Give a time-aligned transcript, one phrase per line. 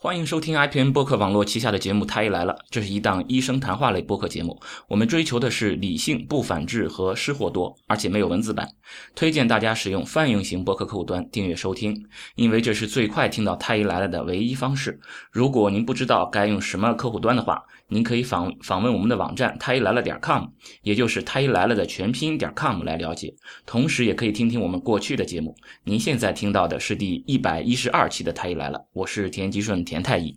[0.00, 4.56] 欢迎收听 IPN 播客网络旗下的节目《太医来了》，这是一档医生谈话类播客节目。
[4.86, 8.68] 我们追求的是理性、不反制和失货多，而且没有文字版。
[9.16, 12.06] 推荐大家使用泛用型播客客户端订阅收听，
[12.36, 15.00] 因为这是最快听到《太医来了》的唯一方式。
[15.32, 17.60] 如果您不知道该用什么客户端的话，
[17.90, 20.44] 您可以访访问我们的网站太医来了点 com，
[20.82, 23.34] 也就是太医来了的全拼点 com 来了解。
[23.64, 25.54] 同时，也可以听听我们过去的节目。
[25.84, 30.36] 您现在听到的是第一百一十二期的《太医来了》，我是田吉顺田太医。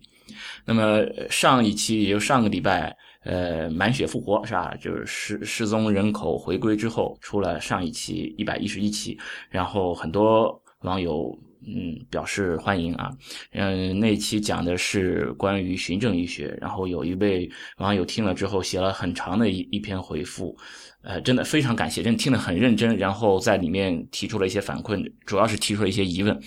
[0.66, 2.96] 那么上一期，也就上个礼拜，
[3.26, 4.74] 呃，满血复活是吧？
[4.80, 11.38] 就是失失踪人口回归之后，出了上一期一百一十一期，然后很多网友。
[11.68, 13.12] 嗯，表示欢迎啊。
[13.52, 20.58] 嗯，那期讲的是关于循证医学，然后有一位网友听了之后写了很长的一一篇回复，
[21.04, 26.40] 呃，真的非常感谢，真的听得很认真，然后在里面提出了一些反馈，主要是提出了一些疑问。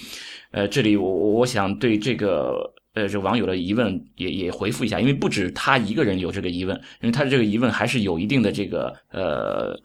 [0.51, 9.79] 呃，这里我我想对这个呃这网友的疑问也也回复一下，因为不止他一个人有这个疑问，因为他的这个疑问还是有一定的这个呃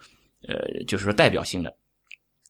[0.48, 1.74] 呃，就是说代表性的。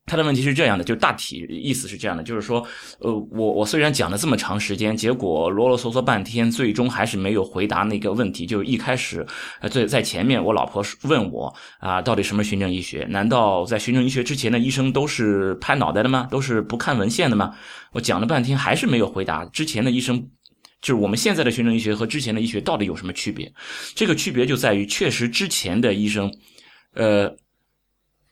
[0.10, 2.66] 他的问题是这样的，就大体意思是这样的，就是说，
[3.00, 8.48] 呃，我我虽然讲了这么长时间，结果啰啰嗦嗦半天，最终还是没有回答那个问题。
[8.48, 9.24] 就是一开始，
[9.62, 13.06] 呃，在在前面，我老婆问我啊，到底什么循证医学？
[13.12, 16.28] 难道在循证医学之前的医生都是拍脑袋的吗？
[16.32, 17.56] 都是不看文献的吗？
[17.92, 19.46] 我讲了半天，还是没有回答。
[19.46, 20.20] 之前的医生，
[20.82, 23.54] 就是我们现在的循证医学和之前的医学到底有什么区别？
[23.94, 26.34] 这个区别就在于，确实之前的医生，
[26.96, 27.36] 呃。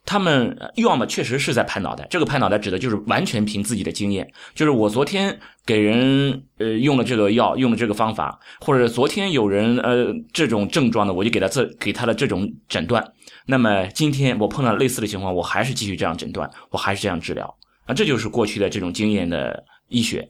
[0.07, 13.05] 他们要么确实是在拍脑袋，这个拍脑袋指的就是完全凭自己的经验，就是我昨天给人呃用了这个药，用了这个方法，或者昨天有人呃这种症状的，我就给他这给他的这种诊断。
[13.47, 17.53] 那么今天我碰到类似的情况，我还是继续这样诊断，我还是这样治疗
[17.85, 20.25] 啊，这就是过去的这种经验的医学。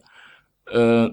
[0.72, 1.08] 呃，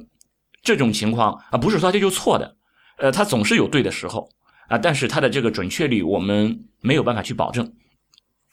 [0.64, 2.56] 这种情况啊，不是说这就错的，
[2.98, 4.28] 呃，它总是有对的时候
[4.70, 7.72] 啊，但是它的这个准确率我们没有办法去保证。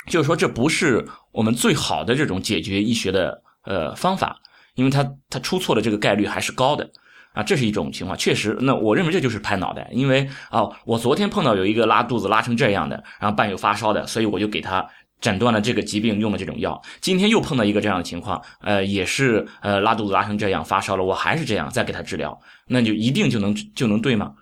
[0.06, 4.36] 就是说，这不是我们最好的这种解决医学的呃方法，
[4.74, 6.90] 因为它它出错的这个概率还是高的
[7.34, 8.18] 啊，这是一种情况。
[8.18, 14.86] 确实，那我认为这就是拍脑袋，因为啊，我昨天碰到有一个拉肚子拉成这样的，然后伴有发烧的，所以我就给他
[15.20, 16.82] 诊断了这个疾病，用了这种药。
[17.00, 24.32] 今天又碰到一个这样的情况，呃，也是呃拉肚子拉成这样，发烧了，我还是这样，再给他治疗，那就一定就能就能对吗？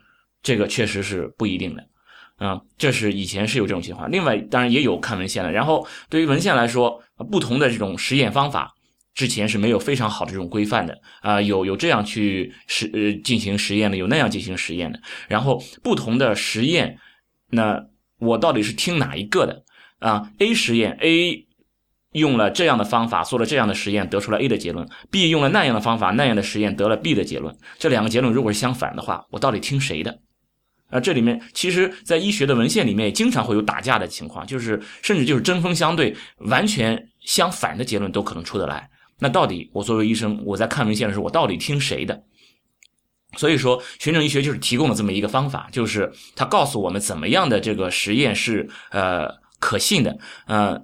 [0.42, 1.84] 这个确实是不一定的。
[2.40, 5.52] 啊，这是以前是有这种情况，另外当然也有看文献的。
[5.52, 8.72] 然后对于文献来说，不同的这种实验方法
[9.14, 14.98] 之前是没有非常好的这种规范的啊，有有这样去实呃进行实验的，有那样进行实验的。
[15.28, 16.96] 然后不同的实验，
[17.50, 17.84] 那
[18.18, 19.62] 我到底是听哪一个的
[19.98, 21.46] 啊？A 实验 A
[22.12, 27.54] 用了这样的方法做了这样的实验，得出了 A 的结论；B 用了那样的方法那样的实验得了 B 的结论。
[27.78, 30.20] 这两个结论如果是相反的话，我到底听谁的？
[30.90, 38.90] 啊，这里面其实，在医学的文献里面，经常会有打架的情况，就是甚至就是针锋相对、完全相反的结论都可能出得来。
[39.18, 42.22] 那到底我作为医生，我在看文献的时候，我到底听谁的？
[43.36, 49.28] 所以说，循证医学就是提供了这么一个方法，就是它告诉我们怎么样的这个实验是呃
[49.58, 50.82] 可信的，呃。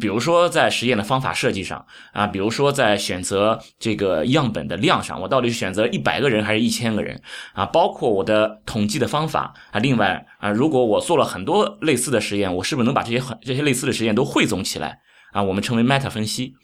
[0.00, 7.20] 比如说在实验的方法设计上啊，比如说在选择这个样本的量上，我到底是选择一百个人还是一千个人
[7.52, 7.64] 啊？
[7.66, 9.80] 包括我的统计的方法啊。
[9.80, 14.98] 另外啊，如果我做了很多类似的实验，我是不是能把这些很这些类似的实验都汇总起来
[15.32, 15.42] 啊？
[15.42, 16.54] 我们称为 meta 分析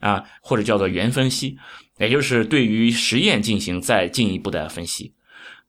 [0.00, 1.56] 啊，或者叫做元分析，
[1.98, 5.14] 也就是对于实验进行再进一步的分析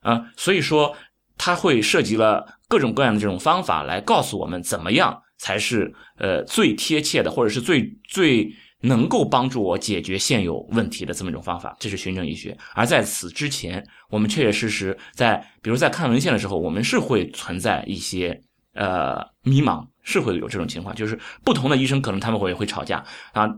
[0.01, 0.25] 啊。
[0.37, 0.95] 所以说，
[1.37, 5.22] 它会涉及了各种各样的这种方法来告诉我们怎么样。
[5.37, 12.57] 才是呃最贴切的，或者是最最能够帮助我解决现有问题的这么一种方法，这是循证医学。
[12.75, 18.41] 而在此之前，我们确确实实在，比如在看文献的时候，我们是会存在一些
[18.73, 23.49] 呃迷茫，是会有这种情况，就是不同的医生可能他们会会吵架啊，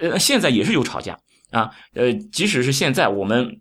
[0.00, 1.18] 呃现在也是有吵架
[1.50, 3.60] 啊，呃即使是现在我们，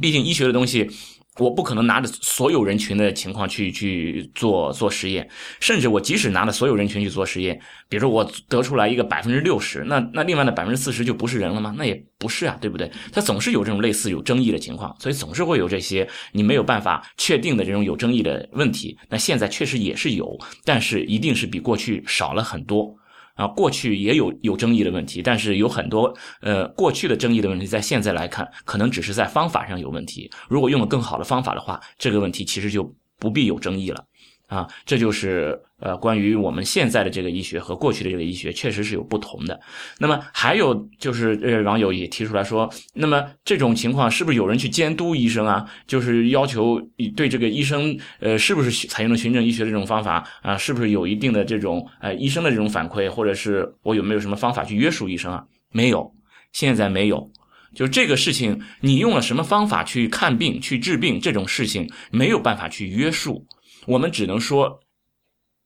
[0.00, 0.90] 毕竟医学的东西。
[1.38, 5.28] 我不可能拿着所有人群的情况去去做做实验，
[5.60, 11.74] 甚至我即使拿着所有人群去做实验，比如说我得出来一个百分之六十，那那另外的百分之四十就不是人了吗？
[11.76, 12.90] 那也不是啊，对不对？
[13.12, 18.96] 它总是有这种类似有争议的情况，所以总是会有这些你没有办法确定的这种有争议的问题。
[19.08, 22.94] 那现在确实也是有，但是一定是比过去少了很多。
[23.36, 30.30] 啊，过去也有有争议的问题，但是有很多呃过去的争议的问题，在现在来看，可能只是在方法上有问题。
[30.48, 34.04] 如果用了更好的方法的话，这个问题其实就不必有争议了。
[34.46, 39.60] 啊，这就是呃，关于我们现在的这个医学和过去的这个医学确实是有不同的。
[39.98, 45.68] 那么还有就是呃，网友也提出来说，那么这种情况是不是有人去监督医生啊？
[45.86, 46.80] 就是要求
[47.16, 50.56] 对这个医生呃，是不是采用了循证医学这种方法啊？
[50.56, 55.44] 是不是有一定的这种呃医生的这种反馈，或者是我有没有什么方法去约束医生啊？
[55.72, 56.12] 没有，
[56.52, 57.28] 现在没有。
[57.74, 63.44] 就这个事情，你用了什么方法去看病、去治病，这种事情没有办法去约束。
[63.86, 64.80] 我们只能说，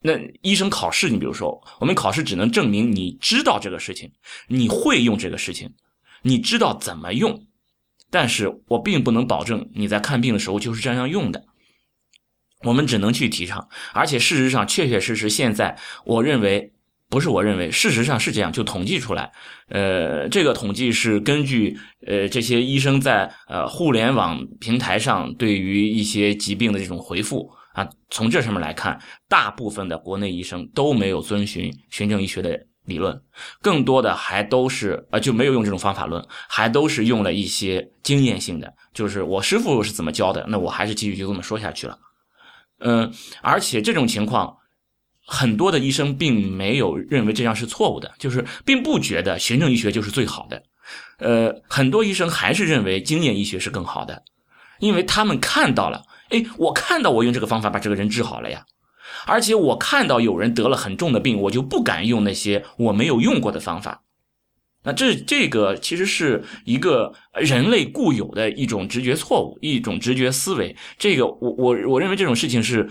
[0.02, 0.12] 那
[0.42, 4.10] 医生考试，你比如说，我们考试只能证明你知道这个事情，
[4.48, 5.74] 你会用这个事情，
[6.22, 7.46] 你知道怎么用，
[8.10, 11.44] 但是我并不能保证你在看病的时候就是这样用的。
[12.62, 16.72] 我们只能去提倡，而且事实上，确确实实，现在我认为
[17.08, 19.32] 不是我认为，事实上是这样，就统计出来，
[19.68, 27.50] 呃，这个统计是根据呃这些医生在呃互联网平台上对于一些疾病的这种回复。
[27.72, 33.22] 啊，从这上面来看，大部分的国内医生都没有遵循循证医学的理论，
[33.62, 41.96] 更多的还都是呃就没有用这种方法论，还都是用了一些经验性的，就是我师傅是怎么教的，那我还是继续就这么说下去了。
[42.80, 44.56] 嗯，而且这种情况，
[45.24, 50.60] 很多的医生并没有认为这样是错误的，就是并不觉得循证医学就是最好的。
[51.18, 54.24] 呃，很多医生还是认为经验医学是更好的，
[54.80, 56.02] 因为他们看到了。
[56.30, 58.64] 哎，我看到我用这个方法把这个人治好了呀，
[59.26, 64.02] 而且我看到有人得了很重的病，我就不敢用那些我没有用过的方法。
[64.82, 70.74] 那这这个其实是一个人类固有的一种直觉错误，一种直觉思维。
[70.96, 72.88] 这个我我我认为这种事情是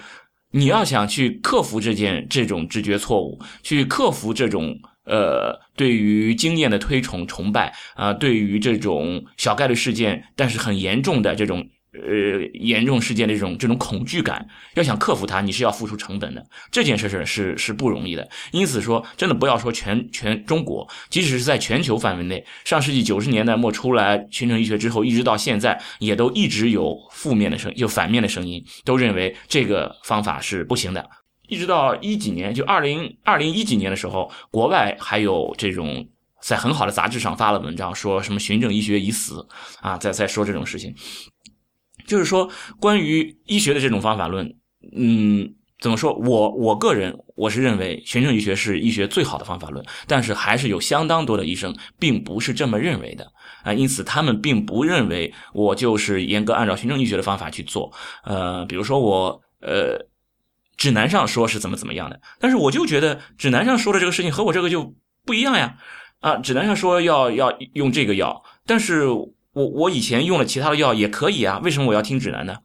[0.51, 11.65] 你要想去克服这件这种直觉错误，去克服这种呃对于经验的推崇崇拜啊，对于这种小概率事件但是很严重的这种。
[11.91, 16.45] 呃，严重事件的这种这种恐惧感，要想克服它，你是要付出成本的。
[16.69, 18.29] 这件事是是是不容易的。
[18.51, 31.09] 因此说，真的不要说全全中国，即使是在全球范围内，上世纪九十年代末出来循证医学之后，一直到现在，也都一直有负面的声，有反面的声音，都认为这个方法是不行的。
[31.47, 36.07] 一直到一几年，就二零二零一几年的时候，国外还有这种
[36.43, 39.43] 在很好的杂志上发了文章，说什么循证医学已死
[39.81, 40.93] 啊，在在说这种事情。
[42.05, 42.49] 就是说，
[42.79, 44.55] 关于医学的这种方法论，
[44.95, 46.13] 嗯，怎么说？
[46.13, 53.31] 我我个人我是认为循证医学是医学最好的方法论，但是还是有相当多的医生并不是这么认为的
[53.63, 57.91] 啊，因此他们并不认为我就是严格按照循证医学的方法去做。
[58.23, 60.05] 呃，比如说我呃
[60.75, 64.93] 指南上说是怎么怎么样的，但是我就觉得指南上说的这个事情和我这个就
[65.25, 65.77] 不一样呀
[66.19, 69.07] 啊，指南上说要要用这个药，但是。
[69.53, 72.57] 我我以前用了其他的药也可以啊，为什么我要听指南呢？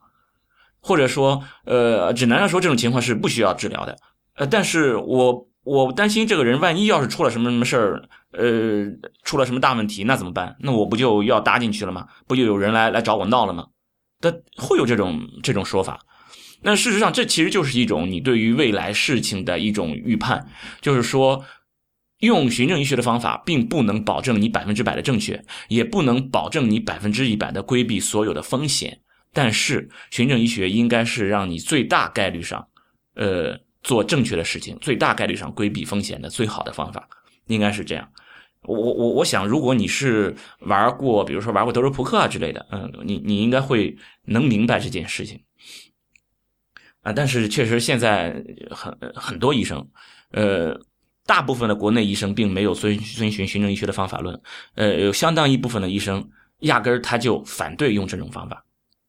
[0.79, 3.97] 或者说，呃，指南上说这种情况是不需要治疗的，
[4.35, 8.85] 呃，但是我我担心这个人万一要是出了什么什么事儿，呃，
[9.23, 10.55] 出了什么大问题，那怎么办？
[10.59, 12.07] 那我不就要搭进去了吗？
[12.27, 13.65] 不就有人来来找我闹了吗？
[14.21, 15.99] 他会有这种这种说法。
[16.61, 20.47] 那事实上，这其实就是一种你对于未来事情的一种预判，
[20.81, 21.43] 就是说。
[22.19, 29.01] 用循证医学的方法，并不能保证你百分之百的正确，也不能保证你百分之一百的规避所有的风险。
[29.33, 32.65] 但是，循证医学应该是让你最大概率上，
[33.15, 37.05] 呃，做正确的事情，最大概率上规避风险的最好的方法，
[37.47, 38.09] 应该是这样。
[38.61, 45.43] 我我我想，如果你是玩过，比如说玩过德州扑克啊之类的，嗯，你你应该会能明白这件事情。
[47.01, 48.41] 啊，但是确实现在
[48.71, 49.85] 很很多医生，
[50.31, 50.79] 呃。
[51.25, 54.39] 大部分的国内医生并没有遵遵循循证医学的方法论，
[54.75, 56.27] 呃，有相当一部分的医生
[56.59, 58.63] 压根儿他就反对用这种方法，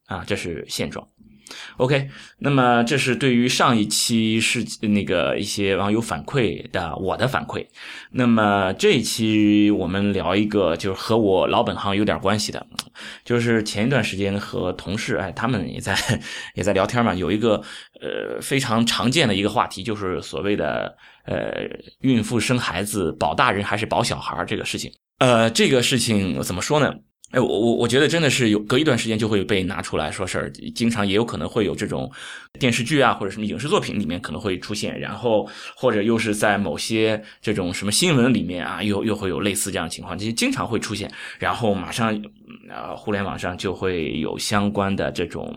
[0.07, 1.07] 啊，这是现状。
[1.77, 7.67] OK，那么这是对于上一期是那个一些网友反馈的我的反馈。
[8.11, 12.67] 那么这一期我们聊一个就是和我老本行有点关系的，
[13.25, 15.97] 就是前一段时间和同事哎他们也在
[16.55, 17.63] 也在聊天嘛，有一个
[18.01, 20.97] 呃非常常见的一个话题，就是所谓的。
[21.27, 21.69] 呃，
[22.03, 26.95] 孕妇生孩子保大人还是保小孩这个事情，呃，这个事情怎么说呢？
[27.33, 32.11] 哎，我我我觉得真的是有隔一段时间就会被拿出来说事儿，经常也有可能会有这种
[32.59, 42.15] 电视剧啊或者什么影视作品里面可能会出现，然后或者又是在某些这种什么新闻里面啊，又又会有类似这样情况，这些经常会出现，然后马上
[42.71, 45.55] 呃互联网上就会有相关的这种。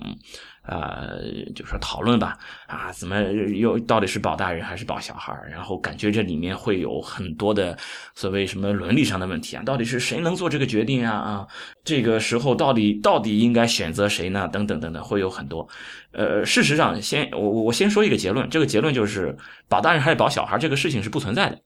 [0.70, 1.20] 呃，
[1.56, 5.34] 就是讨论吧，啊，怎么又到底是保大人还是保小孩？
[5.50, 7.76] 然后感觉这里面会有很多的
[8.14, 11.12] 所谓什么伦理上的问题啊，到底是谁能做这个决定啊？
[11.12, 11.48] 啊，
[11.84, 14.48] 这个时候到底到底应该选择谁呢？
[14.50, 15.68] 等等等等，会有很多。
[16.12, 19.36] 呃，事实上，先我我先说一个结论，这个结论就是
[19.68, 21.60] 保大人还是保小孩这个事情是不存在的，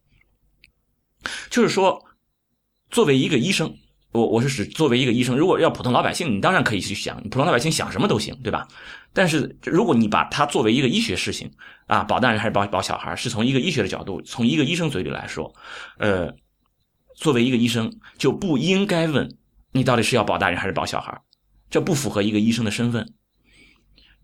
[1.50, 2.02] 就是说，
[2.90, 3.76] 作为一个医生。
[4.14, 8.68] 我我是指作为一个医生，如果要普通老百姓，你当然可以去想，普通老百姓想什么都行，对吧？
[9.12, 11.52] 但是如果你把它作为一个医学事情
[11.88, 15.52] 啊，保大人还是保保小孩，是从一个医学的角度，从一个医生嘴里来说，
[15.98, 16.32] 呃，
[17.16, 19.28] 作为一个医生就不应该问
[19.72, 21.20] 你到底是要保大人还是保小孩，
[21.70, 23.14] 这不符合一个医生的身份。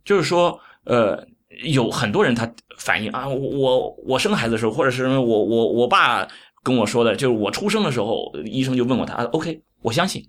[0.05, 1.27] 就是说，呃，
[1.63, 6.27] 有很多人他反映啊，我我生孩子的时候，或者是我我我爸
[6.61, 9.61] 跟我说的，就是我出生的时候，医生就问过他，OK。
[9.81, 10.27] 我相信，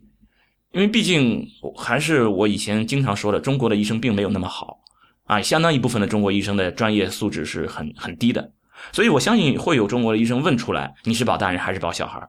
[0.73, 4.79] 因为毕竟还是我以前经常说的，中国的医生并没有那么好
[5.25, 8.53] 啊，相当一部分的中国医生的专业素质是很很低的，
[8.93, 12.21] 所以我相信会有中国的医生问出来，你是保大人还是保小孩？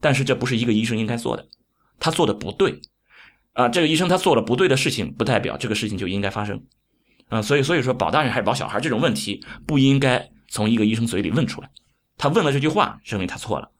[0.00, 1.46] 但是这不是一个医生应该做的，
[1.98, 2.80] 他做的不对
[3.54, 6.62] 啊，这个医生他做了不对的事情，不代表这个事情就应该发生
[7.28, 11.70] 啊，所以所以说保大人还是保小孩这种问题不应该从一个医生嘴里问出来，
[12.16, 13.70] 他问了这句话，证明他错了。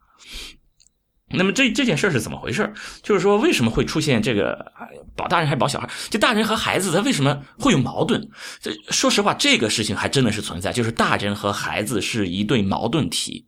[1.30, 2.72] 那么这这件事是怎么回事？
[3.02, 4.72] 就是说，为什么会出现这个
[5.14, 5.88] 保大人还是保小孩？
[6.08, 8.26] 就大人和孩子他为什么会有矛盾？
[8.60, 10.72] 这说实话，这个事情还真的是存在。
[10.72, 13.46] 就是大人和孩子是一对矛盾体，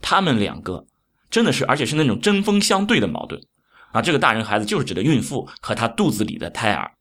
[0.00, 0.86] 他们两个
[1.28, 3.40] 真的是，而且是那种针锋相对的矛盾
[3.90, 4.00] 啊。
[4.00, 6.92] 这个大人孩子就是指的孕妇和她肚子里的胎儿，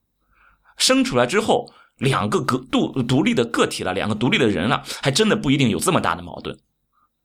[0.77, 6.57] 生出来之后，两个个独独立的个体了，两个独立的人了，还真的不一定有这么大的矛盾。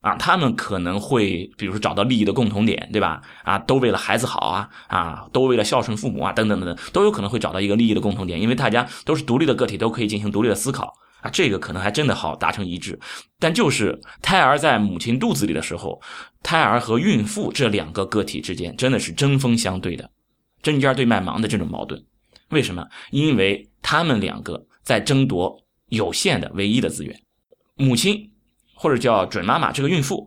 [0.06, 3.20] 啊，他们可能会，比如说找到利益的共同点，对吧？
[3.42, 12.96] 啊，都为了孩子好啊，啊，都为了孝顺父母啊，等等等等，都有可能会找到一个利益的共同点，因为大家都是独立的个体，都可以进行独立的思考啊，这个可能还真的好达成一致。
[13.40, 16.00] 但就是胎儿在母亲肚子里的时候，
[16.40, 20.08] 胎儿和孕妇这两个个体之间真的是针锋相对的，
[20.62, 22.00] 针尖对麦芒的这种矛盾。
[22.50, 22.86] 为什么？
[23.10, 25.58] 因为他们两个在争夺
[25.88, 27.20] 有限的唯一的资源，
[27.74, 28.30] 母亲。
[28.76, 30.24] 或者叫准妈妈，这个孕妇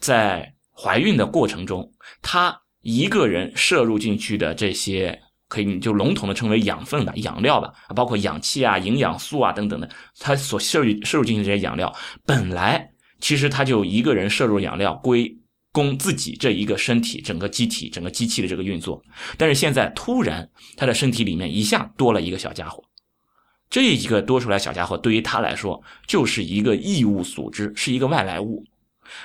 [0.00, 11.94] 在怀孕的过程中，她一个人摄入进去的这些，可以就笼统的称为养分吧、养料吧，包括氧气啊、营养素啊等等的，她所摄入摄入进去这些养料，
[12.24, 15.30] 本来其实她就一个人摄入养料归
[15.70, 19.00] 供自己这一个身体整个机体整个机器的这个运作，
[19.36, 22.82] 但是现在突然她的身体里面一下多了一个小家伙。
[23.72, 28.66] 这一个多出来小家伙，对于他来说就是一个异物组织，是一个外来物。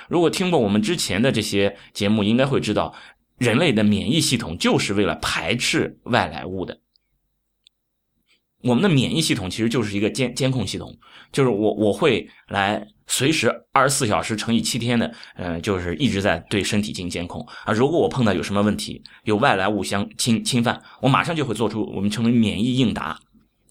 [0.08, 2.94] 如果听过我们之前的这些节目，应该会知道，
[3.36, 6.80] 人类的免疫系统就是为了排斥外来物的。
[8.62, 10.96] 我们的免疫系统其实就是一个监监控系统，
[11.30, 17.72] 就是我我会来随时二十四小时乘以七天的，呃，就是一直在对身体进行监控啊。
[17.74, 23.20] 如果我碰到有什么问题，有外来物相侵侵犯，我马上就会做出我们称为免疫应答。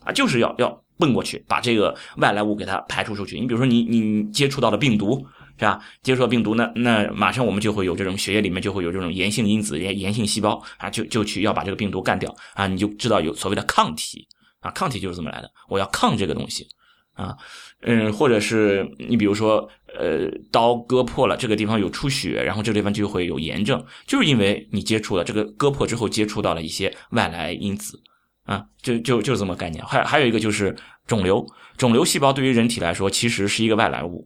[0.07, 3.39] 啊，就是要要奔过去，把这个外来物给它排除出去。
[3.39, 5.27] 你比如说，你你接触到了病毒
[5.59, 5.79] 是吧？
[6.01, 12.65] 接触到病毒，那那马上我们就会有这种血液里面就会有这种炎性因子、炎炎性细胞啊，就就去要把这个病毒干掉啊。
[12.67, 14.25] 你就知道有所谓的抗体
[14.61, 15.51] 啊，抗体就是这么来的。
[15.67, 16.65] 我要抗这个东西
[17.13, 17.35] 啊，
[17.81, 19.67] 嗯，或者是你比如说，
[19.99, 27.99] 呃，刀割破了，这个地方有出血，然后这个地方就会有炎症，就是因为你接触了这个割破之后接触到了一些外来因子。
[28.47, 30.75] 啊，就就就这么概念，还还有一个就是
[31.05, 31.45] 肿瘤，
[31.77, 34.25] 肿瘤细胞对于人体来说其实是一个外来物，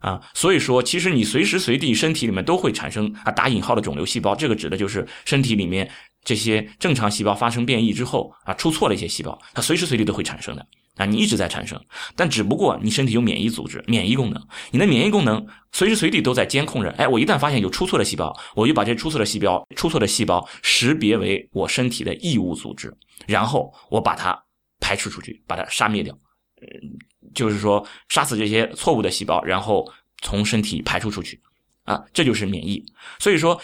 [0.00, 5.90] 啊，所以说其实你随时随地身体里面都会产生啊打引号的肿瘤细胞，这个指的就是身体里面
[6.22, 10.66] 这些正常细胞发生变异之后啊出错了一些细胞，它随时随地都会产生的。
[10.96, 11.82] 啊，你一直在产生，
[12.14, 16.90] 但只不过你身体有免疫组织、免疫功能，你的免疫功能随时随地都在监控着。
[16.92, 22.96] 哎，我一旦发现有出错的细胞，我就把这出错的细胞、出错的细胞识别为我身体的异物组织，
[23.26, 24.40] 然后我把它
[24.80, 26.16] 排斥出去，把它杀灭掉。
[26.60, 26.96] 嗯，
[27.34, 29.90] 就是说杀死这些错误的细胞，然后
[30.22, 31.40] 从身体排除出去。
[31.82, 32.82] 啊，这就是免疫。
[33.18, 33.60] 所以说，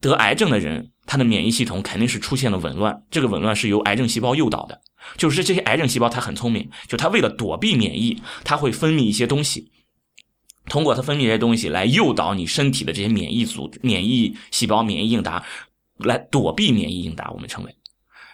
[0.00, 4.80] 得癌症的人，他的免疫系统肯定是出现了紊乱，这个紊乱是由癌症细胞诱导的。
[5.16, 9.72] 就是这些癌症细胞，它很聪明，就它为了躲避免疫，它会分泌一些东西，
[10.66, 15.44] 通过它分泌这些东西来诱导你身体的这些免疫组、免疫细胞、免疫应答，
[15.98, 17.30] 来躲避免疫应答。
[17.32, 17.76] 我们称为，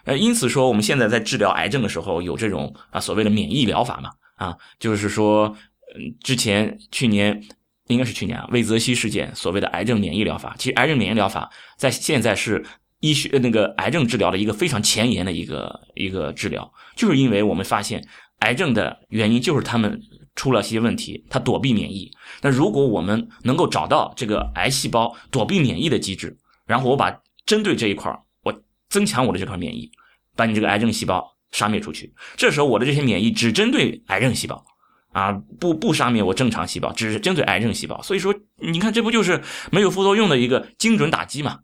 [0.04, 5.56] 呃，因此说我们现在在治疗癌症的时候，有这种啊所谓的免疫疗法嘛，啊，就是说，
[5.96, 7.42] 嗯，之前去年
[7.88, 12.64] 应该是去年啊，魏则西事件所谓的癌症免疫疗法，其实癌症免疫疗法在现在是
[13.00, 18.06] 医学那个癌症治疗的一个非常前沿的一个一个治疗，就是因为我们发现
[18.40, 20.00] 癌症的原因就是他们
[20.36, 22.10] 出了些问题，它躲避免疫。
[22.42, 29.90] 那如果我们能够找到这个癌细胞躲避免疫的机制，然后我把针对这一块我增强我的这块免疫，
[30.36, 32.12] 把你这个癌症细胞杀灭出去。
[32.36, 34.64] 这时候我的这些免疫只针对癌症细胞。
[35.18, 38.00] 啊，不不杀灭我正常细胞，只是针对癌症细胞。
[38.02, 38.32] 所以说，
[38.62, 41.58] 你看这不就是没有副作用的一个精准打击嘛，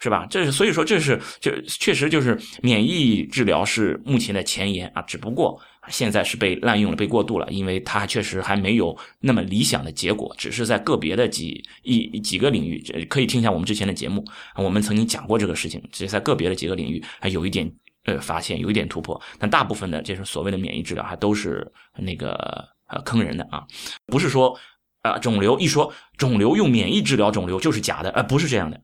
[0.00, 0.26] 是吧？
[0.28, 14.24] 这是所以说这是就确实就是免疫治疗是目前的前沿啊，只不过现在是被滥用了、被过度了，因为它确实还没有那么理想的结果，只是在个别的几一几个领域，可以听一下我们之前的节目，
[14.56, 17.70] 我们曾经讲过这个事情，只是在个别的几个领域还有一点
[18.06, 21.64] 呃发现，有一点突破，但大部分的这种所谓的免疫治疗还都是
[21.96, 22.75] 那个。
[22.88, 23.64] 呃，坑人的啊，
[24.06, 24.58] 不是说，
[25.02, 28.80] 呃，肿瘤一说肿瘤用免疫治疗肿瘤就是假的，呃，不是这样的，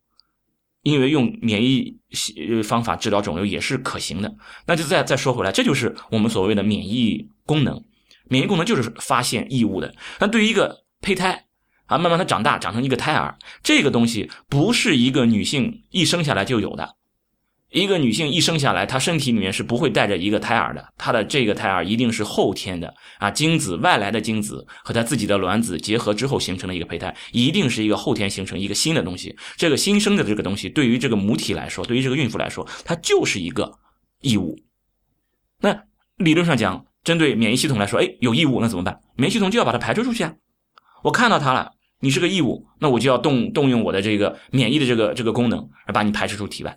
[0.82, 1.98] 因为用免疫
[2.64, 4.34] 方法治疗肿瘤也是可行的。
[4.66, 7.84] 那就再再说回来，这就是我们所谓的免疫功能，
[8.28, 9.94] 免疫功能就是发现异物的。
[10.18, 11.46] 那对于一个胚胎
[11.86, 16.96] 啊，慢慢它长大长成一个胎儿，这个东西不是一个女性一生下来就有的。
[17.72, 29.34] 一个女性一生下来，她身体里面是不会带着一个胎儿的，她的这个胎儿一定是后天的啊，精子外来的精子和她自己的卵子结合之后形成的一个胚胎，一定是一个后天形成一个新的东西。
[29.56, 33.78] 这个新生的这个东西，对于这个母体来说，对于这个孕妇来说，它就是一个
[34.20, 34.58] 异物。
[35.60, 35.84] 那
[36.18, 39.00] 理论上讲，针对免疫系统来说，哎，有异物那怎么办？
[39.16, 40.34] 免疫系统就要把它排除出去啊。
[41.04, 46.76] 我看到它了，你是个异物，那我就要动动用我的这个免疫的这个这个功能，而把你排斥出体外。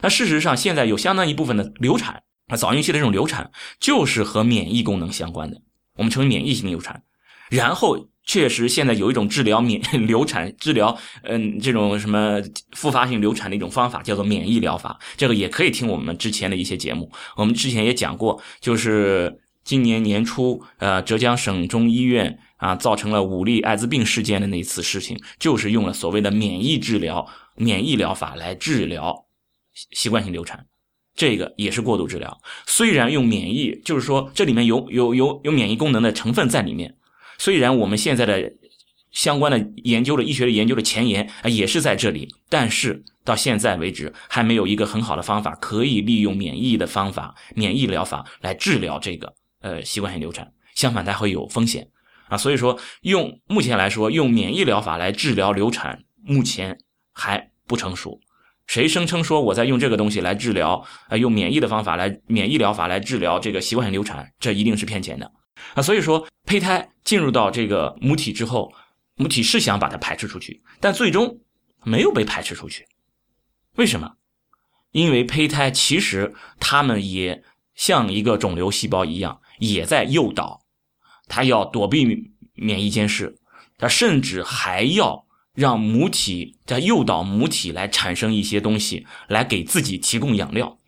[0.00, 3.50] 那事实上，现在有相当一部分的流产啊，早孕期的这种流产，
[3.80, 5.60] 就是和免疫功能相关的，
[5.96, 7.02] 我们称为免疫性流产。
[7.48, 14.98] 然后，确实现在有一种治疗免 流产、治疗嗯这种什么复发性流产的一种方法，叫做免疫疗法。
[15.16, 27.24] 这个也可以听我们之前的一些节目，我们之前也讲过，就是今年年初，呃，浙江省中医院啊，造成了五例艾滋病事件的那一次事情，就是用了所谓的免疫治疗、
[27.54, 29.25] 免疫疗法来治疗。
[29.92, 30.66] 习惯性流产，
[31.14, 32.40] 这个也是过度治疗。
[32.66, 36.96] 虽然用免疫，就是说这里面有有有有免疫功能的成分在里面。
[37.38, 38.52] 虽然我们现在的
[39.12, 50.52] 相关的研究的医学的研究的前沿啊也是在这里，但是到现在为止还没有一个很好的方法可以利用免疫的方法、免疫疗法来治疗这个呃习惯性流产。
[50.74, 51.88] 相反，它会有风险
[52.28, 52.36] 啊。
[52.36, 56.78] 所以说，用目前来说，用免疫疗法来治疗流产，目前
[57.14, 58.20] 还不成熟。
[58.66, 65.30] 谁声称说我在用这个东西来治疗，呃，用免疫的方法来免疫疗法来治疗这个习惯性流产，这一定是骗钱的
[65.74, 65.82] 啊！
[65.82, 68.72] 所以说，胚胎进入到这个母体之后，
[69.14, 71.40] 母体是想把它排斥出去，但最终
[71.84, 72.86] 没有被排斥出去。
[73.76, 74.14] 为什么？
[74.90, 80.62] 因为胚胎其实它们也像一个肿瘤细胞一样，也在诱导，
[81.28, 83.38] 它要躲避免疫监视，
[83.78, 85.25] 它甚至还要。
[85.56, 90.78] 让母体在诱导母体来产生一些东西，来给自己提供养料。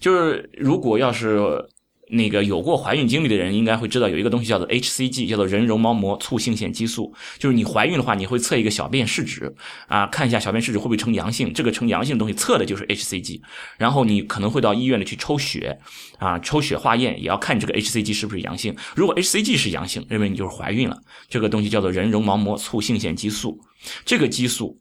[0.00, 1.68] 就是如果要是
[2.08, 7.12] 那个有过怀孕经历的人，应该会知道有一个东西叫做 HCG，叫做人绒毛膜促性腺激素。
[7.38, 9.54] 就是你怀孕的话，你会测一个小便试纸
[9.88, 11.52] 啊，看一下小便试纸会不会呈阳性。
[11.52, 13.40] 这个呈阳性的东西测的就是 HCG。
[13.78, 15.78] 然后你可能会到医院里去抽血
[16.18, 18.76] 啊，抽血化验也要看这个 HCG 是不是阳性。
[18.94, 20.96] 如果 HCG 是阳性，认为你就是怀孕了。
[21.28, 23.60] 这个东西叫做人绒毛膜促性腺激素。
[24.04, 24.80] 这个激素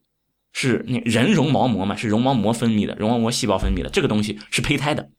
[0.53, 3.89] 是那人绒毛膜嘛，是绒毛膜分泌的，绒毛膜细胞分泌的。
[3.89, 5.09] 这个东西是胚胎的，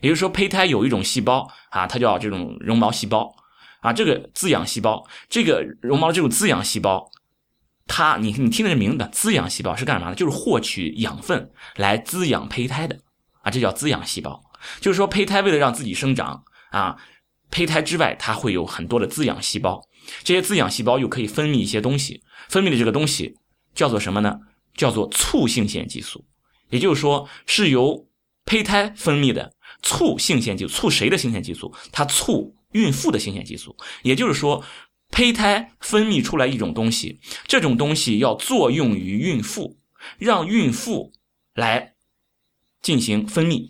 [0.00, 3.34] 也就是说，胚胎有一种细胞啊，它叫这种绒毛细胞
[3.80, 7.10] 啊，这个滋养细胞，这个绒毛这种滋养细胞，
[7.86, 10.14] 它你你听的这名字，滋养细胞是干嘛的？
[10.14, 12.98] 就是获取养分来滋养胚胎的
[13.42, 14.42] 啊，这叫滋养细胞。
[14.80, 16.96] 就是说，胚胎为了让自己生长啊，
[17.50, 19.80] 胚胎之外它会有很多的滋养细胞。
[20.24, 23.36] 这些滋养细胞又可以分泌一些东西，分泌的这个东西
[23.74, 24.38] 叫做什么呢？
[24.74, 26.24] 叫做促性腺激素，
[26.70, 28.08] 也就是说是由
[28.46, 29.52] 胚胎分泌的
[29.82, 30.72] 促性腺激素。
[30.72, 31.74] 促谁的性腺激素？
[31.92, 33.76] 它促孕妇的性腺激素。
[34.02, 34.64] 也就是说，
[35.10, 39.78] 胚胎分泌出来一种东西，这种东西要作用于孕妇，
[40.18, 41.12] 让孕妇
[41.54, 41.94] 来
[42.80, 43.68] 进行分泌，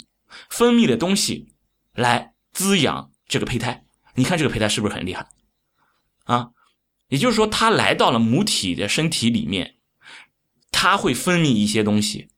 [0.49, 1.49] 分泌的东西
[1.95, 3.85] 来滋养这个胚胎。
[4.15, 5.27] 你看这个胚胎是不是很厉害？
[6.25, 6.51] 啊，
[7.09, 9.77] 也就是说，它来到了母体的身体里面，
[10.71, 12.29] 它会分泌一些东西，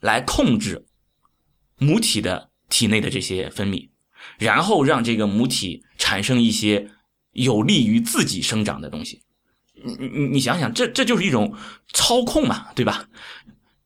[0.00, 0.85] 来控制
[1.78, 3.88] 母体的体内的这些分泌，
[4.38, 6.90] 然后让这个母体产生一些
[7.32, 9.22] 有利于自己生长的东西。
[9.84, 11.54] 你你你想想，这这就是一种
[11.92, 13.08] 操控嘛，对吧？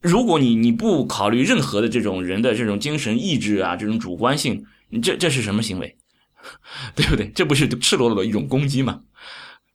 [0.01, 4.65] 如果你你不考虑任何的这种人的这种精神意志啊，这种主观性，
[5.03, 5.97] 这这是什么行为？
[6.97, 7.29] 对不对？
[7.35, 9.03] 这不是赤裸裸的一种攻击吗？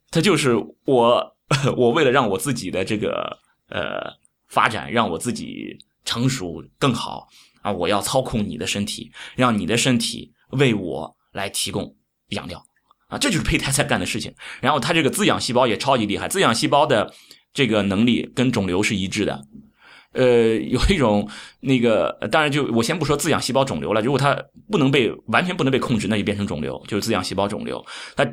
[0.10, 1.36] 他就是我，
[1.78, 3.38] 我为了让我自己的这个
[3.69, 4.13] 呃
[4.47, 7.28] 发展，让我自己成熟更好
[7.65, 11.95] 啊，我要操控你的身体，让你的身体为我来提供
[12.30, 12.63] 养料
[13.08, 14.32] 啊，这就是胚胎在干的事情。
[14.62, 17.12] 然后它这个滋养细胞也超级厉害，滋养细胞的
[17.56, 19.41] 这个能力跟肿瘤是一致的。
[20.12, 21.28] 呃，有一种
[21.60, 24.39] 那个，当然就我先不说滋养细胞肿瘤了，如果它
[24.71, 27.84] 不能被完全不能被控制，那就变成肿瘤，就是滋养细胞肿瘤。
[28.15, 28.32] 它呃，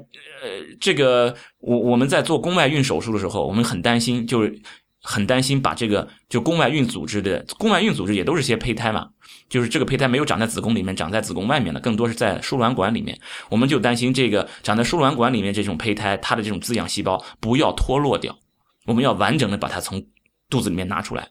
[0.78, 4.60] 这个我我们在做宫外孕手术的时候，我们很担心，就是
[5.02, 9.08] 很担心把这个就宫外孕组织的宫外孕组织也都是些胚胎嘛，
[9.48, 13.18] 就是这个胚胎没有长在子宫里面，长在子宫外面的，更多是在输卵管里面，
[13.50, 18.38] 我们就担心这个长在输卵管里面这种胚胎，它的这种滋养细胞不要脱落掉，
[18.86, 20.06] 我们要完整的把它从
[20.48, 21.28] 肚子里面拿出来。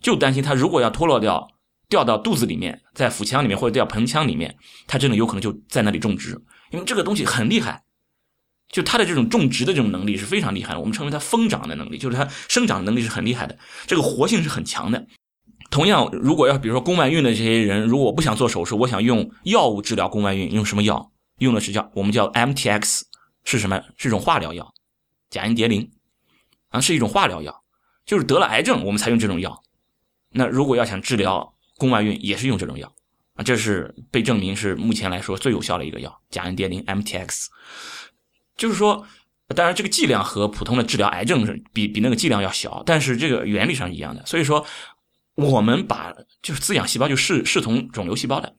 [0.00, 1.48] 就担心它如果要脱落掉，
[1.88, 6.30] 掉到肚子里面，在腹腔里面或者掉盆腔里面，它真的有可能就在那里种植，
[6.70, 7.82] 因为这个东西很厉害，
[8.72, 13.56] 就它的这种种植的这种能力是非常厉害的，我们称为它疯长的能力，就是它生长能力是很厉害的，
[13.86, 15.06] 这个活性是很强的。
[15.70, 21.12] 同样，如果要比如说宫外孕的这些人，如果不想做手术，我想用药物治疗宫外孕，用什么药？
[21.38, 23.02] 用的是叫我们叫 MTX，
[23.44, 23.82] 是什么？
[23.96, 24.72] 是一种化疗药，
[25.30, 25.90] 甲因蝶呤，
[26.70, 27.62] 啊，是一种化疗药。
[28.04, 29.62] 就是得了癌症，我们才用这种药。
[30.30, 32.92] 那如果要想治疗宫外孕，也是用这种药
[33.34, 33.44] 啊。
[33.44, 37.46] 这是被证明是目前来说最有效的一个药，甲因蝶呤 MTX。
[38.56, 39.06] 就是说，
[39.48, 44.24] 当然这个剂量和普通的治疗癌症是比比那个剂量要小，但是这个原理上一样的。
[44.26, 44.64] 所以说，
[45.34, 46.12] 我们把
[46.42, 48.54] 就是滋养细胞就视视同肿瘤细胞的。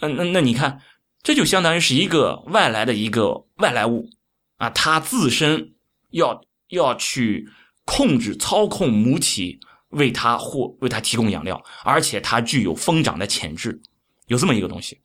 [0.00, 0.80] 嗯，那那你看，
[1.22, 4.08] 这就相当于是一个外来的一个外来物
[4.56, 5.74] 啊，它自身
[6.10, 7.48] 要要去。
[7.86, 13.82] 控制、操控母体为它或为它提供养料，而且它具有疯长的潜质，
[14.28, 15.00] 有这么一个东西。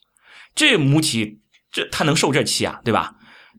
[0.54, 1.40] 这母体
[1.72, 3.16] 这它能受这气啊，对吧？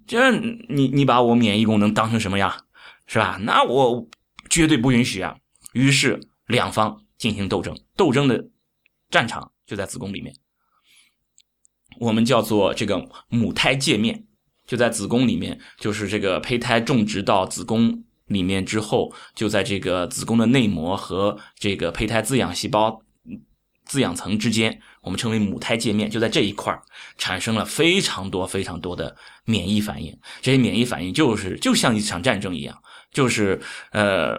[0.06, 0.30] 这
[0.68, 2.64] 你你把我免疫功能当成什么呀？
[3.06, 3.38] 是吧？
[3.42, 4.08] 那我
[4.48, 5.36] 绝对不允许啊！
[5.72, 8.48] 于是两方进行斗争，斗争的
[9.10, 10.34] 战场就在子宫里面。
[12.00, 14.26] 我们叫做这个母胎界面，
[14.66, 18.02] 就在子宫里面，就是这个胚胎种植到子宫。
[18.26, 23.00] 里面之后，就在这个子宫的内膜和这个胚胎滋养细胞
[23.86, 26.82] 滋养层之间，我们称为母胎界面，就在这一块儿
[27.16, 30.14] 产生了非常多非常多的免疫反应。
[30.42, 32.76] 这些免疫反应就是就像一场战争一样，
[33.12, 33.60] 就是
[33.92, 34.36] 呃，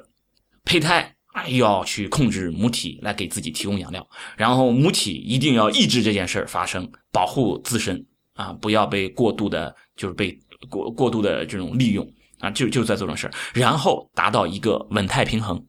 [0.66, 1.16] 胚胎
[1.50, 10.38] 要去控制母体来给自己提供养料，然后母体一定要抑制这件事儿发生，保护自身啊，不要被过度的，就是被
[10.70, 12.08] 过过度的这种利用。
[12.40, 15.60] 啊，就就在做这种事然后达到一个稳态平衡。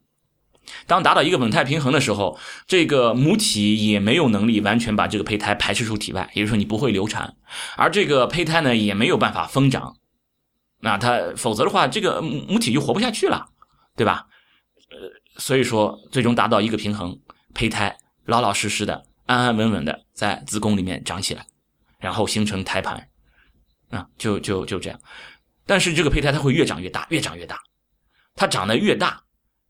[0.86, 7.36] 当达到一个稳态平衡的时候，这个母体也没有能力完全把这个胚胎排斥出体外，也就是说你不会流产，
[7.76, 9.96] 而这个胚胎呢也没有办法疯长。
[10.80, 13.48] 那它否则的话，这个母体就活不下去了，
[13.96, 14.26] 对吧？
[14.90, 17.18] 呃，所以说最终达到一个平衡，
[17.52, 21.44] 胚胎老老实实的、安安稳稳的在子宫里面长起来，
[21.98, 23.08] 然后形成胎盘，
[23.90, 25.00] 啊，就就就这样。
[25.66, 27.60] 但是这个胚胎它会越长越大，越长越大，
[28.36, 29.24] 它长得越大，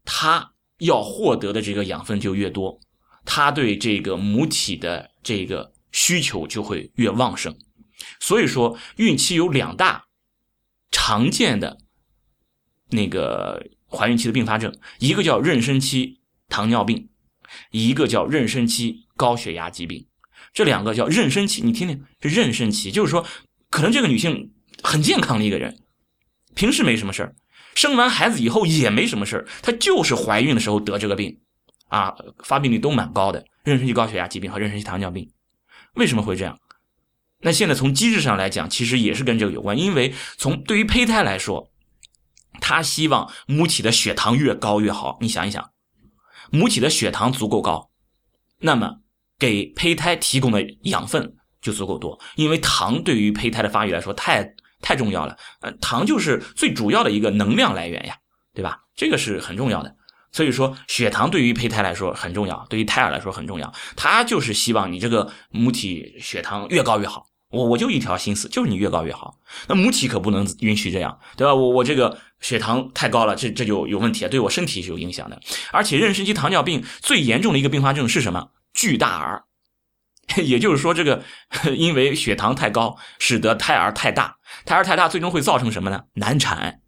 [0.04, 2.78] 它要获得的这个养分就越多，
[3.24, 7.56] 它对这个母体的这个需求就会越旺盛。
[8.20, 10.04] 所以说，孕期有两大
[10.90, 11.78] 常见的
[12.90, 17.08] 那个怀孕期的并发症，一个叫妊娠期糖尿病，
[17.70, 20.06] 一个叫妊娠期高血压疾病。
[20.52, 23.26] 这两个叫妊娠期，你听听，是妊娠期，就是说，
[23.68, 25.76] 可能这个女性很健康的一个人。
[26.54, 27.36] 平时没什么事儿，
[27.78, 31.38] 生完孩子以后也没什么事，她就是怀孕的时候得这个病，
[31.86, 32.12] 啊，
[32.42, 35.30] 发病率都蛮高的，妊娠期高血压疾病和妊娠期糖尿病，
[35.94, 36.58] 为什么会这样？
[37.40, 41.70] 那现在从机制上来讲，其实也是跟这个有关，因为从对于胚胎来说，
[42.60, 45.16] 他希望母体的血糖越高越好。
[45.20, 45.70] 你想一想，
[46.50, 47.92] 母体的血糖足够高，
[48.58, 48.96] 那么
[49.38, 54.56] 给胚胎提供的养分就足够多，因为糖对于胚胎的发育来说太。
[54.80, 58.16] 太重要了，呃，糖就是最主要的一个能量来源呀，
[58.54, 58.80] 对吧？
[58.94, 59.94] 这个是很重要的。
[60.30, 63.72] 所以说，血糖对于胚胎来说很重要，对于胎儿来说很重要。
[63.96, 67.26] 他就是希望你这个母体血糖越高越好。
[67.50, 69.34] 我我就一条心思，就是你越高越好。
[69.68, 71.54] 那母体可不能允许这样，对吧？
[71.54, 75.40] 我我这个血糖太高了，这这就有问题啊，对我身体是有影响的。
[75.72, 78.50] 而且妊娠期糖尿病最严重的一个并发症是什么？
[78.74, 79.47] 巨大儿。
[80.44, 81.22] 也就是说，这个
[81.76, 86.02] 因为血糖太高，使得胎儿太大，胎儿太大，最终会造成什么呢？
[86.14, 86.80] 难产。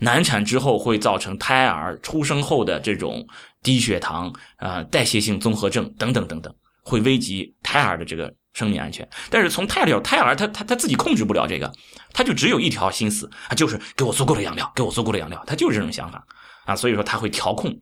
[0.00, 3.24] 难产之后会造成胎儿出生后的这种
[3.62, 9.08] 低血糖啊、代谢性综合症等等等等，会危及胎儿的这个生命安全。
[9.30, 11.72] 但是从胎儿胎儿他他他自己控制不了这个，
[12.12, 16.26] 他就只有一条心思，他就是给我足够的养料，给我足够的养料，他就是这种想法
[16.66, 17.72] 啊，所以说他会调控。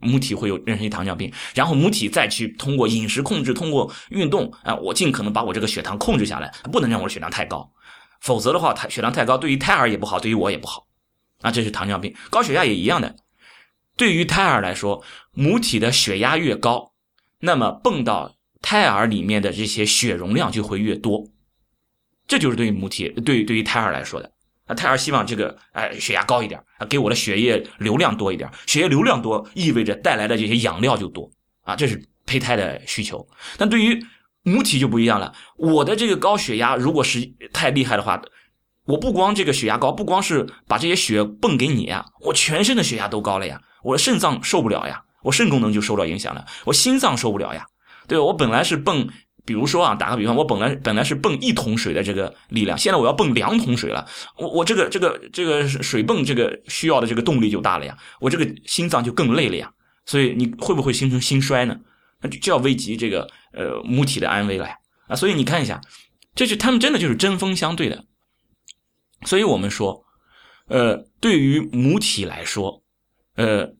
[0.00, 7.70] 母体会有妊娠糖尿病，然后母体再去通过饮食控制，通过运动啊，我尽可能把我这个血糖控制下来，不能让我的血糖太高，
[8.20, 10.86] 否则的话，它血糖太高对于胎儿也不好，对于我也不好
[11.40, 11.50] 啊。
[11.50, 13.16] 这是糖尿病，高血压也一样的。
[13.96, 16.92] 对于胎儿来说，母体的血压越高，
[17.40, 21.28] 那么泵到胎儿里面的这些血容量就会越多，
[22.26, 24.32] 这就是对于母体对对于胎儿来说的。
[24.68, 31.30] 那胎儿希望这个哎血压高一点啊，给我的血液流量多一点，血液流量多意味着带来的这些养料就多
[31.62, 33.26] 啊，这是胚胎的需求。
[33.58, 34.04] 但对于
[34.42, 37.20] 母体就不一样了，我的这个高血压如果是
[37.52, 38.22] 太厉害的话，
[38.86, 47.66] 我不光这个血压高，不光是把这些血泵给你呀，我全身的血压都高了呀，我的肾脏受不了呀，我肾功能就受到影响了，我心脏受不了呀，
[48.06, 48.18] 对？
[48.18, 49.08] 我本来是泵。
[49.44, 59.72] 比如说啊，打个比方，我本来本来是泵一桶水的这个力量，现在我要泵两桶水了，我我这个这个这个水泵这个需要的这个动力就大了呀，我这个心脏就更累了呀，
[60.06, 61.76] 所以你会不会形成心衰呢？
[62.20, 64.76] 那就要危及这个呃母体的安危了呀
[65.08, 65.16] 啊！
[65.16, 65.80] 所以你看一下，
[66.36, 68.04] 这是他们真的就是针锋相对的，
[69.26, 70.04] 所以我们说，
[70.68, 72.84] 呃，对于母体来说，
[73.34, 73.74] 呃，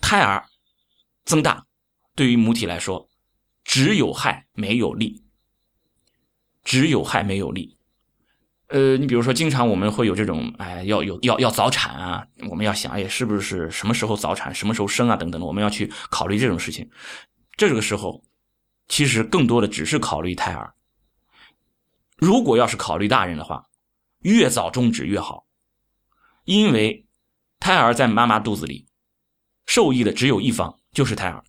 [0.00, 0.44] 胎儿
[1.24, 1.66] 增大
[2.14, 3.08] 对于母体来说。
[3.68, 5.22] 只有害没有利，
[6.64, 7.76] 只有害没有利。
[8.68, 16.88] 呃，你比如说，经常我们会有这种，哎，要有要要早产啊，我们要想，哎，是不是什么时候早产，什么时候生啊，等等，我们要去考虑这种事情。
[17.58, 18.24] 这个时候，
[18.88, 20.72] 其实更多的只是考虑胎儿。
[22.16, 23.66] 如果要是考虑大人的话，
[24.20, 25.46] 越早终止越好，
[26.44, 27.06] 因为
[27.60, 28.86] 胎儿在妈妈肚子里
[29.66, 31.44] 受益的只有一方，就是胎儿。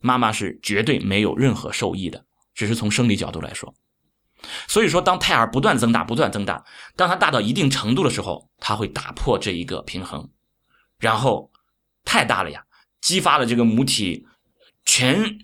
[0.00, 3.74] 妈妈是绝对没有任何受益的，只是从生理角度来说。
[4.68, 10.30] 所以说，当胎儿不断增大、不断增大，当它大到一定程度的时候，它会打破这一个平衡，
[11.00, 11.50] 然后
[12.04, 12.62] 太大了呀，
[13.00, 14.26] 激发了这个母体
[14.84, 15.38] 全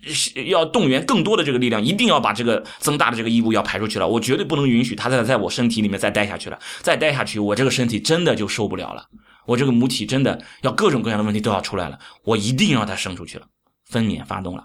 [0.47, 4.07] 要动员更多的这个力量，一定要把这个增大的这个异物要排出去了。
[4.07, 9.09] 我绝对不能允许它再在我身体里面再待下去了，再待下去，我这个身体真的就受不了了，
[9.45, 13.45] 我这个母体真的要各种各样的问题都要出来了，我一定让它生出去了。
[13.85, 14.63] 分娩发动了，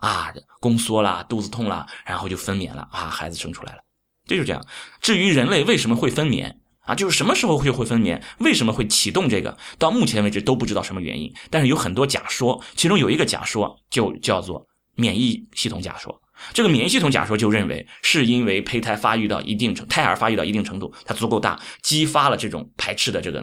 [0.00, 3.78] 啊，宫缩了，肚子痛了，然后就分娩了，啊，孩子生出来了，
[4.26, 4.64] 这就是这样。
[5.00, 11.32] 至于人类为什么会分娩啊，就是什么时候会会分娩，为什么会启动这个，到目前为止都不知道什么原因。
[11.50, 16.20] 但是有很多假说，其中有一个假说就叫做免疫系统假说。
[16.52, 23.38] 这个免疫系统假说就认为是因为胚胎发育到一定程，胎儿发育到一定程度，它足够大，激发了这种排斥的这个，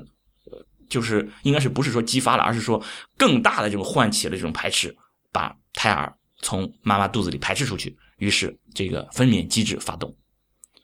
[0.52, 2.84] 呃，就是应该是不是说激发了，而是说
[3.18, 4.94] 更大的这种唤起了这种排斥。
[5.32, 10.15] 把胎儿从妈妈肚子里排斥出去，于是这个分娩机制发动，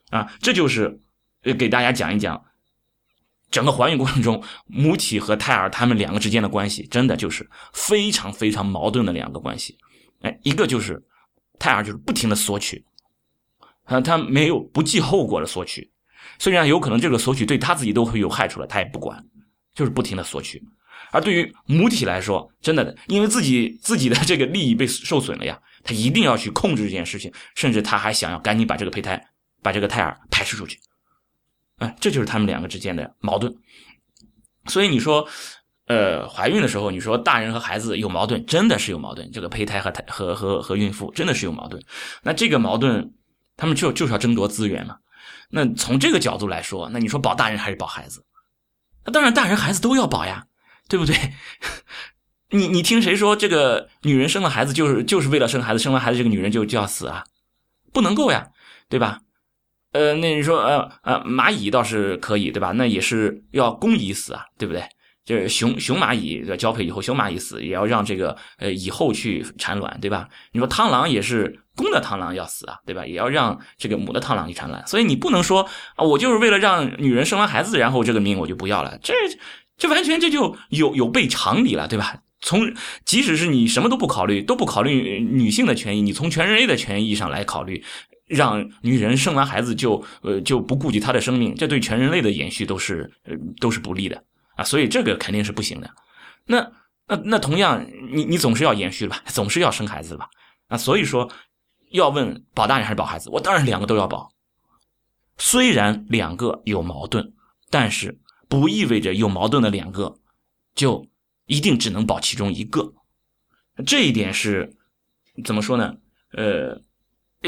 [0.09, 0.99] 啊，这就是
[1.57, 2.43] 给大家讲一讲
[3.51, 9.77] 整个怀孕过程中母体和胎儿他们两个之间的关系，真的就是非常非常矛盾的两个关系。
[10.21, 11.01] 哎，一个就是
[11.59, 12.85] 胎儿就是不停的索取，
[13.83, 15.91] 啊，他没有不计后果的索取，
[16.39, 19.25] 虽然有可能这个索取对他自己都会有害处了，他也不管，
[19.73, 20.61] 就是不停的索取。
[21.15, 29.29] 而对于母体来说，真的，因为自己自己的这个利益被受损了呀，他一定要去控制这件事情，甚至他还想要赶紧把这个胚胎、
[29.63, 30.77] 把这个胎儿排斥出去，
[31.77, 33.55] 哎，这就是他们两个之间的矛盾。
[34.65, 35.25] 所以你说，
[35.87, 39.31] 呃，怀孕的时候，你说大人和孩子有矛盾，真的是有矛盾。
[39.31, 41.81] 这个胚胎和胎和和和孕妇真的是有矛盾。
[42.23, 43.13] 那这个矛盾，
[43.55, 44.97] 他们就就是要争夺资源嘛。
[45.49, 48.25] 那从这个角度来说，那你说保大人还是保孩子？
[49.05, 50.45] 那当然，大人孩子都要保呀。
[50.87, 51.15] 对不对？
[52.51, 57.23] 你你听谁说这个女人生了孩子就是就是为了生孩子，生完孩子这个女人就就要死啊？
[57.91, 58.47] 不能够呀，
[58.87, 59.19] 对吧？
[59.91, 62.71] 呃，那你说呃呃蚂蚁倒是可以，对吧？
[62.71, 64.83] 那也是要公蚁死啊，对不对？
[65.25, 70.29] 就是雄雄蚂蚁交配以后，雄蚂蚁死也要让这个呃蚁后去产卵，对吧？
[70.51, 73.05] 你说螳螂也是公的螳螂要死啊，对吧？
[73.05, 79.13] 也要让这个母的螳螂去产卵，所以你不能说啊，我就是为了让女人生完孩子，然后这个命我就不要了，这。
[79.77, 82.21] 这完全这就有有悖常理了，对吧？
[82.41, 82.73] 从
[83.05, 87.83] 即使是你什么都不考虑，都不考虑女性的权益，你从全人类的权益上来考虑，
[88.27, 94.23] 让女人生完孩子就呃就不顾及她的生命，这对全人类的延续都是呃都是不利的
[94.55, 94.63] 啊！
[94.63, 95.89] 所以这个肯定是不行的。
[96.45, 96.71] 那
[97.07, 100.29] 那那同样，你你总是要延续吧，总是要生孩子吧？
[100.67, 101.31] 啊，所以说
[101.91, 104.29] 要问保大人还是保孩子，我当然两个都要保。
[105.37, 107.33] 虽然两个有矛盾，
[107.71, 108.19] 但是。
[108.47, 110.19] 不意味着有矛盾的两个
[110.73, 111.07] 就
[111.45, 112.93] 一定只能保其中一个。
[113.85, 114.75] 这一点是
[115.43, 115.95] 怎么说呢？
[116.31, 116.81] 呃，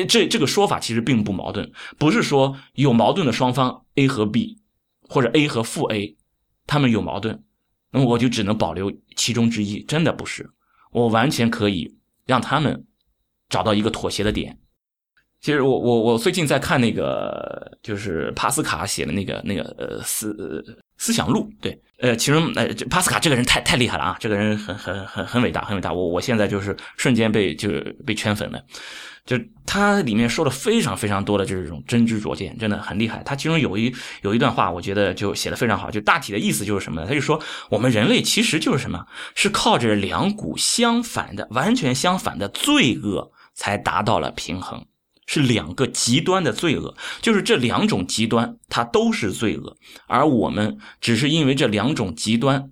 [0.07, 4.59] 这这个说法其实并不矛盾，不是说有矛盾的双方 A 和 B，
[5.01, 6.17] 或者 A 和负 A，
[6.65, 7.43] 他们有矛盾，
[7.91, 10.49] 那么我就只能保留其中之一，真的不是，
[10.91, 12.85] 我完全可以让他们
[13.49, 14.57] 找到一个妥协的点。
[15.39, 20.63] 其实我我我最近在看那个，就是帕斯卡写的那个那个呃思
[20.97, 28.59] 思想录，对，呃，其中呃帕斯卡这个人太太厉害了啊，这个人很很很很伟大，很伟大，我我现在就是瞬间被就是被圈粉了，
[29.25, 33.21] 就他里面说了非常非常多的这种真知灼见，真的很厉害。
[33.23, 37.07] 他其中有一有一段话，我觉得就写的非常好，就大体的意思就是什么呢？
[37.07, 39.05] 他就说我们人类其实就是什么，
[39.35, 44.85] 是靠着两股相反的、完全相反的罪恶才达到了平衡。
[45.27, 52.71] 是两个极端的罪恶，就是这两种极端，它都是罪恶，而我们只是因为这两种极端，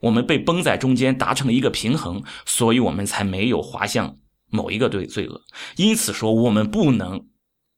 [0.00, 4.18] 我们被崩在中间，达成了一个平衡，所以我们才没有滑向
[4.50, 5.40] 某一个罪罪恶。
[5.76, 7.24] 因此说，我们不能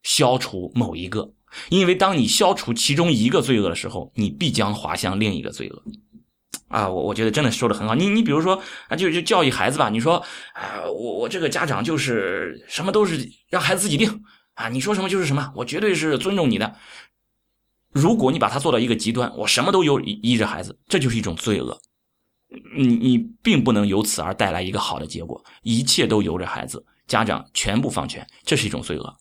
[0.01, 1.31] 消除某一个，
[1.69, 5.83] 因为当你消除其中一个罪恶的时候，你必将滑向另一个罪恶。
[6.67, 7.95] 啊，我我觉得真的说的很好。
[7.95, 9.89] 你你比如说啊，就就教育孩子吧。
[9.89, 10.17] 你说
[10.53, 14.23] 啊，我我这个家长就是什么都是让孩子自己定
[14.55, 16.75] 啊，你说什么就是什么，我绝对是尊重你的。
[17.91, 21.79] 如果你把他做到一个极端，我什么都由依着孩子，这就是一种罪恶。
[22.77, 29.17] 你你并不能由此而带来一个好的结果，一切都由着孩子，家长全部放权，这是一种罪恶。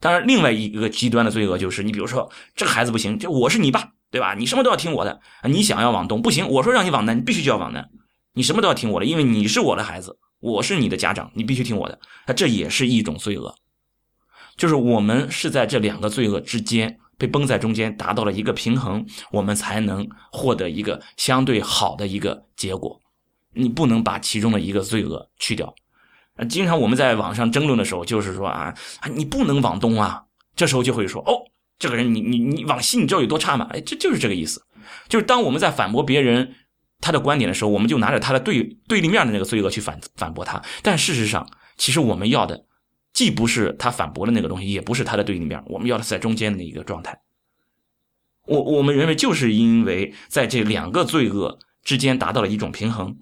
[0.00, 3.93] 当然，另外一个极端的罪恶就是，你比如说这个孩子不行，就我是你爸。
[4.14, 4.32] 对吧？
[4.34, 5.20] 你什么都要听我的。
[5.42, 7.90] 你想要往东不行，我说让你往南，你必须就要往南。
[8.34, 11.98] 你什么都要听我的，因为你是我的孩子，我是你的家长，你必须听我的。
[12.28, 13.56] 那这也是一种罪恶，
[14.56, 23.00] 就是我们是在这两个罪恶之间被崩在中间，达到了一个平衡，我们才能获得一个相对好的一个结果。
[23.52, 25.74] 你不能把其中的一个罪恶去掉。
[26.48, 30.22] 经常我们在网上争论的时候，就是说啊啊，你不能往东啊，
[30.54, 31.42] 这时候就会说哦。
[31.84, 33.68] 这个人，你你你往西，你知道有多差吗？
[33.70, 34.64] 哎，这就是这个意思。
[35.06, 36.54] 就是当我们在反驳别人
[36.98, 40.62] 他的观点的时候，我们就拿着他的对对立面的那个罪恶去反反驳他。
[40.82, 42.64] 但事实上，其实我们要的
[43.12, 47.20] 既不是他反驳的那个东西，也不是他的对立面，我们要的是在中间的那一个状态。
[48.46, 53.14] 我我们认为，就是因为在这两个罪恶之间达到了一种平衡，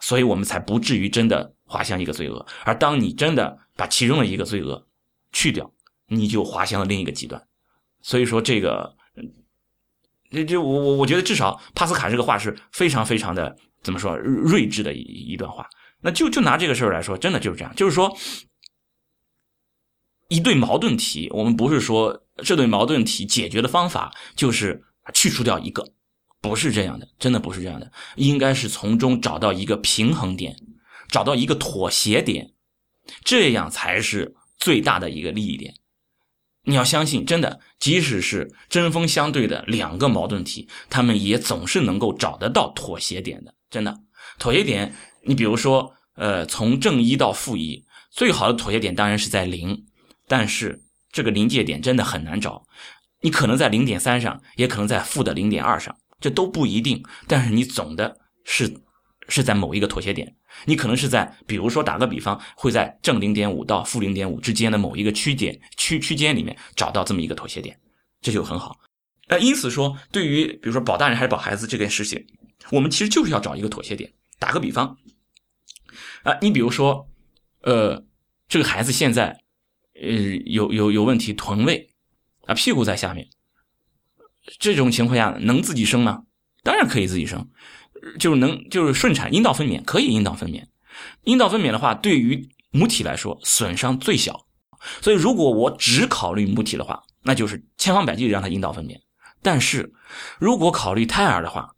[0.00, 2.44] 所以我们才不至于真的滑向一个罪恶。
[2.64, 4.86] 而当你真的把其中的一个罪恶
[5.32, 5.72] 去掉，
[6.08, 7.40] 你就滑向了另一个极端。
[8.02, 8.96] 所以说这个，
[10.30, 15.68] 这这我我我觉得至少帕斯卡这个话是非常非常的怎么说睿智的一一段话。
[16.02, 18.16] 那就就拿这个事儿来说，真的就是这样，就是说
[20.28, 24.82] 一对矛盾题，我们不是说这对矛盾题解决的方法就是
[25.12, 25.92] 去除掉一个，
[26.40, 30.56] 不是这样的，真的不是这样的，应该是从中找到一个平衡点，
[31.08, 32.54] 找到一个妥协点，
[33.22, 35.74] 这样才是最大的一个利益点。
[36.64, 43.54] 你要相信，真的，即使是针锋相对的两个矛盾体，他们也总是能够找得到妥协点的。
[43.70, 43.98] 真的，
[44.38, 49.84] 妥协点，你比如说，呃，从正一到负一，最好的妥协点当然是在零，
[50.28, 52.66] 但是这个临界点真的很难找。
[53.22, 57.02] 你可能在零点三上，也可能在负的零点二上，这都不一定。
[57.26, 58.82] 但是你总的是
[59.28, 60.36] 是在某一个妥协点。
[60.64, 67.78] 你可能是在，比如说打个比方，会在正零点五到负零点五之间的某一个区间区区间里面找到这么一个妥协点，
[68.20, 68.78] 这就很好。
[69.28, 72.26] 呃，因此说，对于比如说保大人还是保孩子这件事情，
[72.70, 74.12] 我们其实就是要找一个妥协点。
[74.38, 74.96] 打个比方，
[76.24, 77.08] 啊，你比如说，
[77.62, 78.04] 呃，
[78.48, 79.40] 这个孩子现在，
[79.94, 80.10] 呃，
[80.46, 81.90] 有有有问题，臀位
[82.46, 83.28] 啊，屁股在下面，
[84.58, 86.24] 这种情况下能自己生吗？
[86.62, 87.48] 当然可以自己生。
[88.18, 90.64] 就是能就是顺产阴道分娩可以阴道分娩，
[91.24, 94.46] 阴道分娩的话对于母体来说损伤最小，
[95.00, 98.96] 所以如果我只考虑母体的话，那就是千方百计让它阴道分娩。
[99.42, 99.92] 但是
[100.38, 101.74] 如果考虑胎儿的话，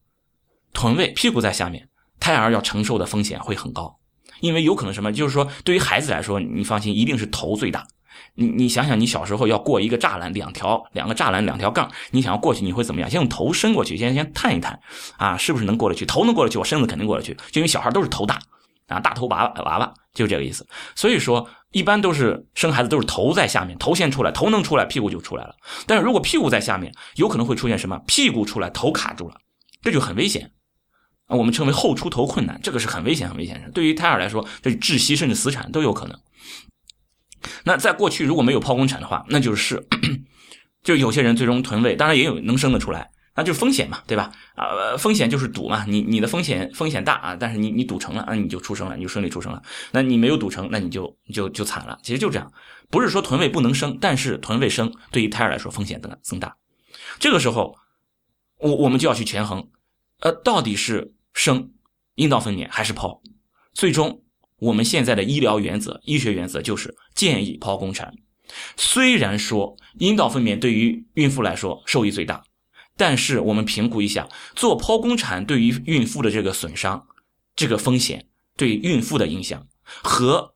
[0.73, 3.99] 臀位屁股在下面，胎儿要承受的风险会很高，
[4.41, 7.87] 因为有可能什么，就是说对于孩子来说，你放心，一定是头最大。
[8.35, 13.11] 你你想想，你小时候要过一个栅栏，两条两个栅栏，两条杠，你想要过去，你会怎么样？
[13.11, 14.79] 先用头伸过去，先先探一探，
[15.19, 16.07] 啊，是不是能过得去？
[16.07, 18.39] 头能过得去，我身子肯定过得去，就因为小孩都是头大，
[18.89, 20.67] 啊，大头娃娃娃娃，就这个意思。
[20.95, 25.55] 所以说，一般都是生孩子都是头在下面，头先出来，头能出来，屁股就出来了。
[25.87, 27.99] 但是如果屁股在下面，有可能会出现什么？
[28.07, 29.37] 屁股出来，头卡住了，
[29.83, 30.51] 这就很危险
[31.27, 31.37] 啊。
[31.37, 33.71] 我们称为后出头困难，这个是很危险、很危险的。
[33.73, 36.19] 对于胎儿来说，这窒息甚至死产都有可能。
[37.65, 39.87] 那在过去如果没有剖宫产的话，那就是，
[40.83, 44.31] 就有些人最终臀位，当然也有能生得出来，那就是风险嘛，对吧？
[44.55, 49.63] 啊，风险就是赌嘛，你你的风险风险大啊，但是你你赌成了，那你就出生了，你就顺利出生了。
[49.93, 51.99] 那你没有赌成，那你就就就惨了。
[52.03, 52.53] 其实就这样，
[52.91, 56.57] 不是说臀位不能生，但是臀位生对于胎儿来说风险增增大。
[57.19, 57.77] 这个时候，
[58.59, 59.69] 我我们就要去权衡，
[60.21, 61.71] 呃，到底是生
[62.17, 63.21] 阴道分娩还是剖？
[63.73, 64.22] 最终，
[64.63, 68.15] 我们现在的医疗原则、医学原则就是建议剖宫产。
[68.77, 72.45] 虽然说阴道分娩对于孕妇来说受益最大。
[72.95, 77.07] 但是我们评估一下，做剖宫产对于孕妇的这个损伤、
[77.57, 79.67] 这个风险对孕妇的影响
[80.03, 80.55] 和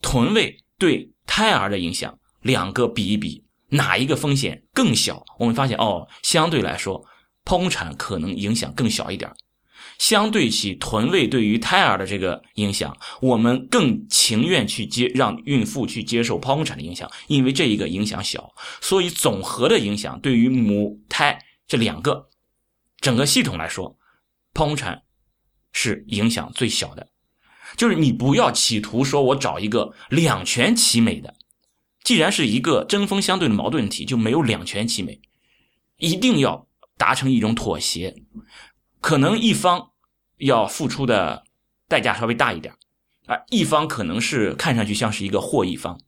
[0.00, 5.22] 臀位对胎儿的影响，两个比一比，哪一个风险更小？
[5.38, 7.04] 我们发现哦，相对来说，
[7.44, 9.30] 剖宫产可能影响更小一点。
[9.98, 21.38] 相对起臀位对于胎儿的这个影响，我们更情愿去接让孕妇去接受剖宫产的影响，因为这一个影响小，所以总和的影响对于母胎。
[21.66, 22.28] 这两个
[23.00, 23.98] 整个系统来说，
[24.54, 25.02] 剖宫产
[25.72, 27.08] 是影响最小的。
[27.76, 31.34] 就是你不要企图说我找一个两全其美的，
[32.04, 35.20] 既然是一个针锋相对的矛盾体，就没有两全其美，
[35.96, 38.14] 一定要达成一种妥协。
[39.06, 39.92] 可能一方
[40.38, 41.44] 要付出的
[41.86, 42.74] 代价稍微大一点
[43.26, 46.00] 啊，一方可能是看上去像是一个获益方，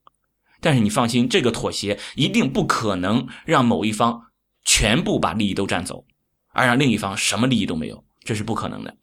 [0.61, 4.25] 但是你放心，这个妥协一定不可能让某一方。
[4.65, 6.05] 全部把利益都占走，
[6.49, 8.97] 而让另一方什么利益都没有，这是不可能的。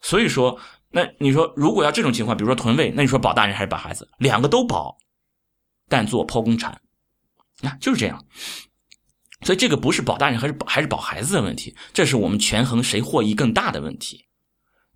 [0.00, 0.58] 所以说，
[0.90, 4.08] 那你说如果要这种情况，比如说臀位，那你说保大人还是保孩子？
[4.18, 4.96] 两个都保，
[5.88, 6.80] 但做剖宫产，
[7.62, 8.24] 啊，就是这样。
[9.42, 14.24] 所以这个不是保大人还是保还是保孩子的问题，这是我们权衡谁获益更大的问题。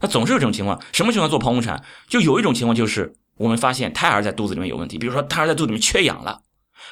[0.00, 1.84] 那总是有这种情况，什么情况做剖宫产？
[2.08, 6.42] 就有一种情况就是我们发现胎儿在肚子里面有问题，比如说胎儿在肚子里面缺氧了。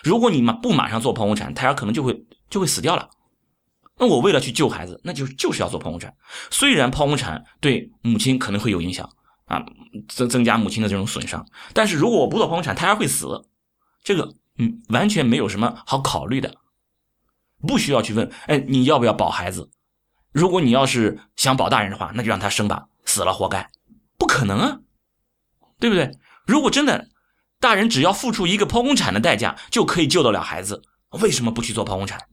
[0.04, 3.08] 如果你马不马上做剖宫产，胎儿可能就会就会死掉了。
[3.98, 6.14] 那我为了去救孩子，那就就是要做剖宫产。
[6.50, 9.08] 虽然剖宫产对母亲可能会有影响
[9.46, 9.64] 啊，
[10.06, 13.26] 增增加母亲的这种损伤，但是如果我不做剖宫产，胎儿会死，
[14.04, 16.54] 这个嗯完全没有什么好考虑的，
[17.66, 19.70] 不需要去问，哎，你要不要保孩子？
[20.32, 23.70] 如果你要是想保大人的话，那就让他生吧，死了活该，
[24.16, 24.78] 不可能啊，
[25.78, 26.10] 对不对？
[26.46, 27.08] 如果真的。
[27.60, 30.80] 大人只要付出一个剖宫产的代价，就可以救得了孩子。
[31.20, 32.28] 为什么不去做剖宫产？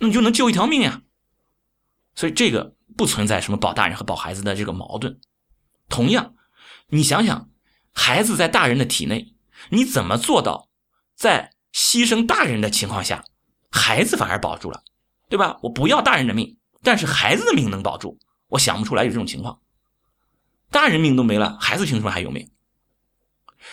[0.00, 1.00] 那你就能救一条命呀。
[2.14, 5.18] 所以这个不存在什么保大人和保孩子的这个矛盾。
[5.88, 6.34] 同样，
[6.88, 7.48] 你想想，
[7.94, 9.34] 孩子在大人的体内，
[9.70, 10.68] 你怎么做到
[11.16, 13.24] 在牺牲大人的情况下，
[13.74, 14.80] 孩子反而保住了，
[15.28, 15.58] 对吧？
[15.60, 18.16] 我不要大人的命，但是孩子的命能保住。
[18.50, 19.58] 我想不出来有这种情况。
[20.70, 22.48] 大人命都没了，孩子凭什么还有命？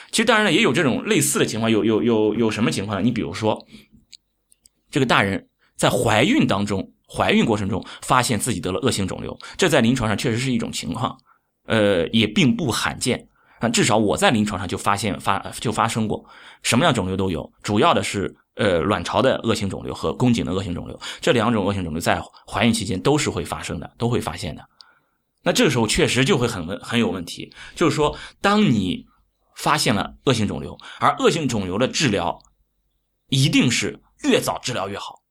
[0.09, 3.03] 其实当然了，也有这种类似的情况，有有有有什么情况呢？
[3.03, 3.63] 你比如说，
[4.89, 11.15] 这个大人在怀孕当中，怀孕过程中发现自己得了恶性肿瘤，这在临床上确实是一种情况，
[11.67, 13.27] 呃，也并不罕见
[13.59, 13.69] 啊。
[13.69, 16.25] 至少我在临床上就发现发就发生过，
[16.63, 24.63] 什么样肿瘤都有，主要的是呃卵巢的恶性肿瘤和宫颈的恶性肿瘤，这两种恶性肿瘤在怀孕期间都是会发生的，都会发现的。
[25.43, 29.07] 那这个时候确实就会很问很有问题，就是说当你。
[29.53, 32.41] 发现了恶性肿瘤，而恶性肿瘤的治疗
[33.27, 35.21] 一定是越早治疗越好，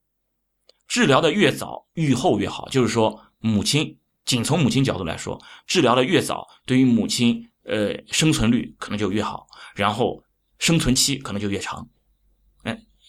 [0.86, 2.68] 治疗的越早，愈后越好。
[2.68, 10.22] 就是说，母亲仅从母亲角度来说，治疗的越早，对于母亲呃生存率可能就越好，然后
[10.58, 11.88] 生存期可能就越长。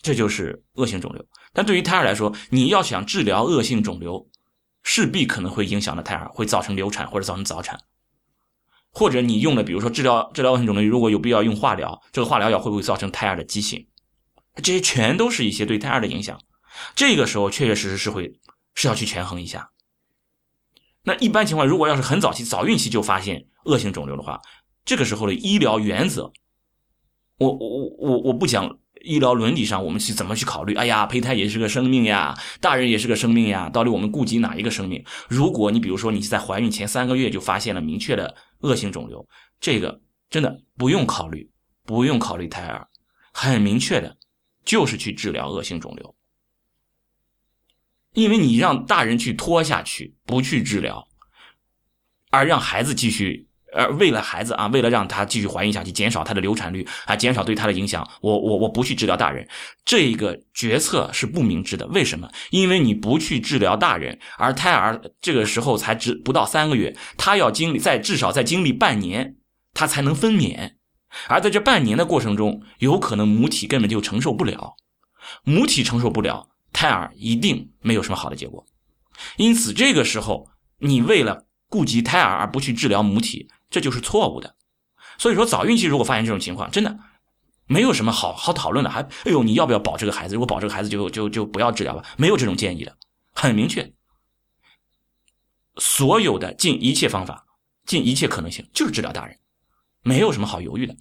[0.02, 1.24] 这就是恶性肿瘤。
[1.54, 4.28] 但对于胎儿来说，你要想治疗恶性肿瘤，
[4.84, 7.80] 势必可能会影响到胎儿，会造成流产或者造成早产。
[8.94, 13.88] 或者你用的，比如说治疗治疗恶性肿瘤，如果有必要用化疗，这个化疗药会不会造成胎儿的畸形？
[14.64, 16.40] 这些全都是一些对胎儿的影响。
[16.96, 18.34] 这个时候确确实实是会
[18.74, 19.70] 是要去权衡一下。
[21.04, 24.42] 那一般情况，如果要是很早期早孕期就发现恶性肿瘤的话，
[24.84, 26.32] 这个时候的医疗原则，
[27.38, 28.78] 我我我我不讲。
[29.04, 30.76] 医疗伦理上，我们去怎么去考虑？
[30.76, 35.04] 哎呀，胚胎也是个生命呀，大人也是个生命呀，到底我们顾及哪一个生命？
[35.28, 39.28] 如果你比如说你在怀孕前三个月就发现了明确的恶性肿瘤，
[39.60, 41.50] 这个真的不用考虑，
[41.84, 42.88] 不用考虑胎儿，
[43.32, 44.18] 很明确的，
[44.64, 46.16] 就是去治疗恶性肿瘤，
[48.14, 51.08] 因为你让大人去拖下去，不去治疗，
[52.30, 53.48] 而让孩子继续。
[53.74, 59.48] 呃，为了孩子啊，为了让他继续怀孕下去，减少他的流产率啊，减少对他的影响，我我我不去治疗大人，
[59.86, 61.88] 这个决策是不明智的。
[61.88, 62.30] 为什么？
[62.50, 69.38] 因为你不去治疗大人，而胎儿这个时候才只不到三个月，他要经历在至少在经历半年，
[69.74, 70.74] 他才能分娩，
[71.28, 74.76] 而在这半年的过程中，有可能母体根本就承受不了，
[75.44, 78.66] 母体承受不了，胎儿一定没有什么好的结果。
[79.38, 80.50] 因此，这个时候
[80.80, 84.56] 你为了顾及胎儿而不去治疗母体，这就是错误的。
[85.18, 87.00] 所以说，早孕期如果发现这种情况，真的
[87.66, 88.90] 没有什么好好讨论的。
[88.92, 90.36] 还哎呦，你要不要保这个孩子？
[90.36, 92.04] 如果保这个孩子，就就就不要治疗吧。
[92.18, 92.96] 没有这种建议的，
[93.34, 93.92] 很明确。
[95.78, 97.46] 所有的尽一切方法，
[97.86, 99.38] 尽一切可能性，就是治疗大人，
[100.04, 100.96] 没有什么好犹豫的。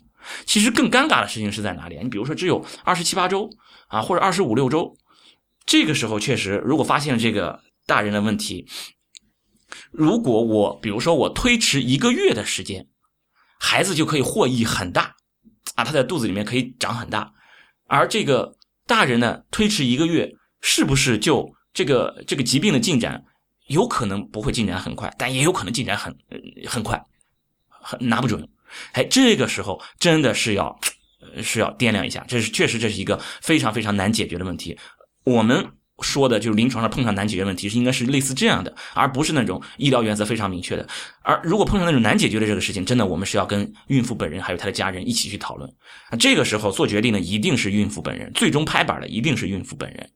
[0.44, 1.98] 其实更尴尬的事情是在哪里？
[2.02, 3.50] 你比如说，只有二十七八周
[3.88, 4.94] 啊，或者二十五六周，
[5.64, 8.68] 这个时候确实，如果发现了这个大人的问题，
[9.90, 12.86] 如果我比如说我推迟一个月的时间，
[13.58, 15.14] 孩子就可以获益很大
[15.74, 17.32] 啊，他在肚子里面可以长很大，
[17.86, 18.56] 而这个
[18.86, 23.22] 大人呢，推迟一个月，是不是就这个这个疾病的进展
[23.68, 26.16] 有可能不会进展很快，但也有可能进展很
[26.66, 27.00] 很快，
[27.68, 28.48] 很拿不准。
[28.92, 30.78] 哎，这个时候真的是要，
[31.42, 34.78] 是要掂量一下，这是确实这是一个非常非常难解决的问题。
[35.24, 35.70] 我们
[36.03, 40.88] 说的就是临床上碰上难解决问题是应该是类似这样的，而不是那种医疗原则非常明确的。
[41.22, 45.70] 而如果碰上那种难解决的这个事情，真的我们是要跟孕妇本人还有她的家人一起去讨论。
[46.18, 50.11] 这个时候做决定的一定是孕妇本人，最终拍板的一定是孕妇本人，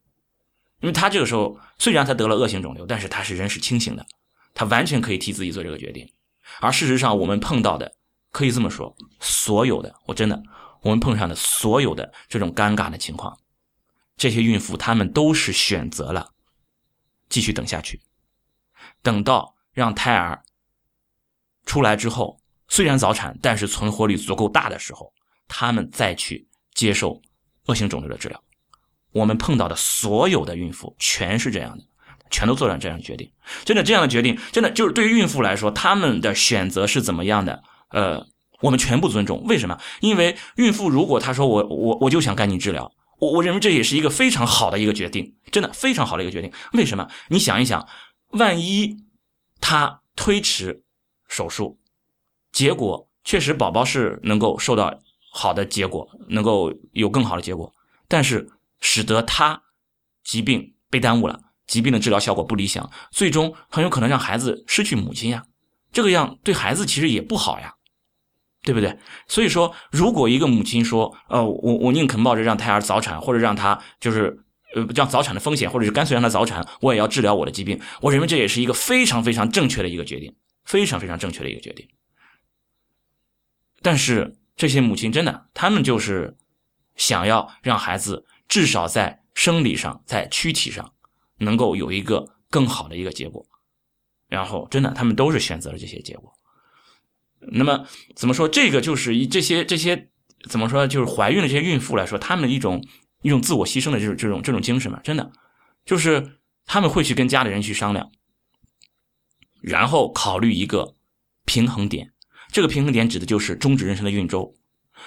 [0.80, 4.06] 因为她这个时候虽然她得了恶性肿瘤，但是她是人是清醒的，
[4.54, 6.08] 她完全可以替自己做这个决定。
[6.60, 7.92] 而事实上我们碰到的。
[8.34, 10.42] 可以这么说，所有的我真的，
[10.82, 13.32] 我们碰上的所有的这种尴尬的情况，
[14.16, 16.32] 这些孕妇她们都是选择了
[17.28, 18.00] 继续等下去，
[19.02, 20.42] 等到让胎儿
[21.64, 22.38] 出来之后，
[22.68, 25.12] 虽然早产，但是存活率足够大的时候，
[25.48, 27.20] 他们再去接受
[27.66, 28.40] 恶性肿瘤的治疗。
[29.12, 31.84] 我们碰到的所有的孕妇全是这样的，
[32.30, 33.32] 全都做了这样的决定。
[33.64, 37.62] 真的，这样的决定，真的就是对于孕妇来说，他们的选择是怎么样的？
[37.90, 38.26] 呃，
[38.60, 39.42] 我们全部尊重。
[39.44, 39.80] 为什么？
[40.00, 46.52] 因为孕妇如果她说我我我就想赶紧治疗，我我认为这也是一个非常好的一个决定，真的非常好的一个决定。
[46.72, 47.08] 为什么？
[47.28, 47.86] 你想一想，
[48.30, 48.96] 万一
[49.60, 50.82] 他推迟
[51.28, 51.78] 手术，
[52.52, 54.98] 结果确实宝宝是能够受到
[55.30, 57.72] 好的结果，能够有更好的结果，
[58.08, 58.48] 但是
[58.80, 59.62] 使得他
[60.22, 65.44] 疾病被耽误了，疾病的治疗效果不理想，最终很有可能让孩子失去母亲呀。
[65.92, 67.73] 这个样对孩子其实也不好呀。
[68.64, 68.98] 对不对？
[69.28, 74.42] 所以说，如果一个母亲说，呃，我我宁肯冒着让胎儿早产，或者让他就是
[74.74, 80.34] 呃让早产的风险，或者是干脆让他早产，我也要治疗我的疾病，我认为这也是一个非常非常正确的一个决定，
[80.64, 81.86] 非常非常正确的一个决定。
[83.82, 86.36] 但是这些母亲真的，他们就是
[86.96, 90.92] 想要让孩子至少在生理上、在躯体上
[91.38, 93.44] 能够有一个更好的一个结果，
[94.26, 96.32] 然后真的，他们都是选择了这些结果。
[97.52, 98.48] 那么怎么说？
[98.48, 100.08] 这个就是以这些这些
[100.48, 100.86] 怎么说？
[100.86, 102.84] 就是怀孕的这些孕妇来说，他们的一种
[103.22, 105.32] 一种自我牺牲的这种这种这种精神嘛，真的
[105.84, 108.10] 就是他们会去跟家里人去商量，
[109.60, 110.96] 然后考虑一个
[111.44, 112.12] 平衡点。
[112.52, 114.54] 这个平衡点指的就是终止妊娠的孕周，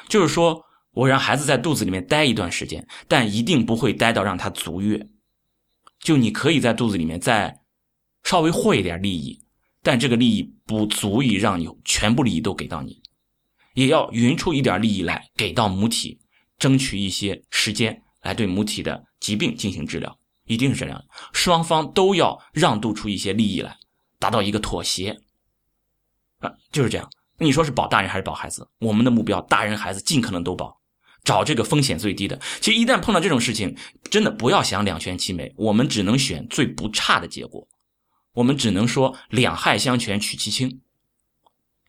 [0.09, 5.07] 就是说我让孩子在肚子里面待一段时间，但一定不会待到让他足月。
[5.99, 7.61] 就你可以在肚子里面再
[8.23, 9.41] 稍微获一点利益。
[9.87, 13.01] 但这个利益不足以让你全部利益都给到你，
[13.73, 16.19] 也要匀出一点利益来给到母体，
[16.57, 21.05] 争取一些时间来对母体的疾病进行治疗，一定是这样的。
[21.31, 23.77] 双方都要让渡出一些利益来，
[24.19, 25.17] 达到一个妥协。
[26.39, 27.09] 啊，就是这样。
[27.37, 28.67] 那你说是保大人还是保孩子？
[28.79, 30.77] 我们的目标，大人孩子尽可能都保，
[31.23, 32.37] 找这个风险最低的。
[32.59, 33.73] 其实一旦碰到这种事情，
[34.11, 37.65] 真的不要想两全其美，我们只能选最不差的结果。
[38.37, 40.79] 我们只能说两害相权取其轻，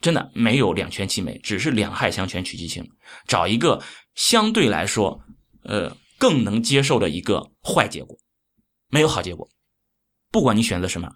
[0.01, 2.91] 真的没有两全其美，只是两害相权取其轻，
[3.27, 3.83] 找一个
[4.15, 5.21] 相对来说，
[5.65, 8.17] 呃，更能接受的一个坏结果，
[8.89, 9.47] 没有好结果，
[10.31, 11.11] 不管你选择什么，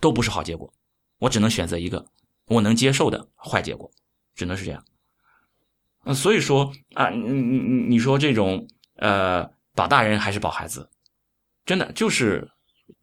[0.00, 0.72] 都不是好结果，
[1.18, 2.06] 我只能选择一个
[2.46, 3.92] 我能接受的坏结果，
[4.34, 4.82] 只能是这样。
[6.04, 8.66] 嗯，所以说啊，你你你你说这种
[8.96, 10.88] 呃保大人还是保孩子，
[11.66, 12.50] 真的就是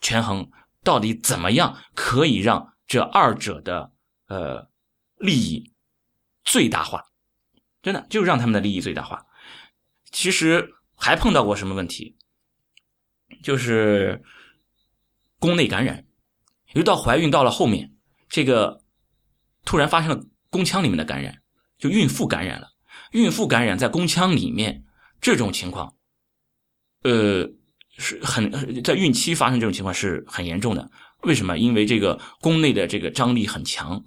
[0.01, 0.49] 权衡。
[0.83, 3.91] 到底怎么样可以让这二者的
[4.27, 4.69] 呃
[5.17, 5.73] 利益
[6.43, 7.03] 最大化？
[7.81, 9.25] 真的就让他们的利益最大化。
[10.11, 12.17] 其实还碰到过什么问题？
[13.43, 14.23] 就是
[15.37, 16.05] 宫内感染，
[16.73, 17.93] 又到怀孕到了后面，
[18.27, 18.83] 这个
[19.65, 21.41] 突然发生了宫腔里面的感染，
[21.77, 22.69] 就孕妇感染了。
[23.11, 24.85] 孕妇感染在宫腔里面
[25.19, 25.95] 这种情况，
[27.03, 27.51] 呃。
[27.99, 30.89] 是很在孕期发生这种情况是很严重的。
[31.23, 31.57] 为什么？
[31.57, 34.01] 因为这个宫内的这个张力很强，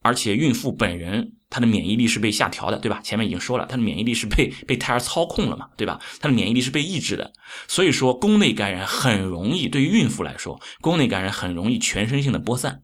[0.00, 3.00] 而且孕妇本人她的免疫力是被下调的，对吧？
[3.04, 6.00] 前面已经说了，她的免疫力是被被胎儿操控了嘛，对吧？
[6.20, 7.32] 她的免疫力是被抑制的，
[7.68, 12.82] 所以说宫内感染很容易，对于孕妇来说，宫内感染很容易全身性的播散，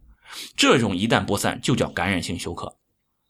[0.54, 2.76] 这种一旦播散就叫感染性休克，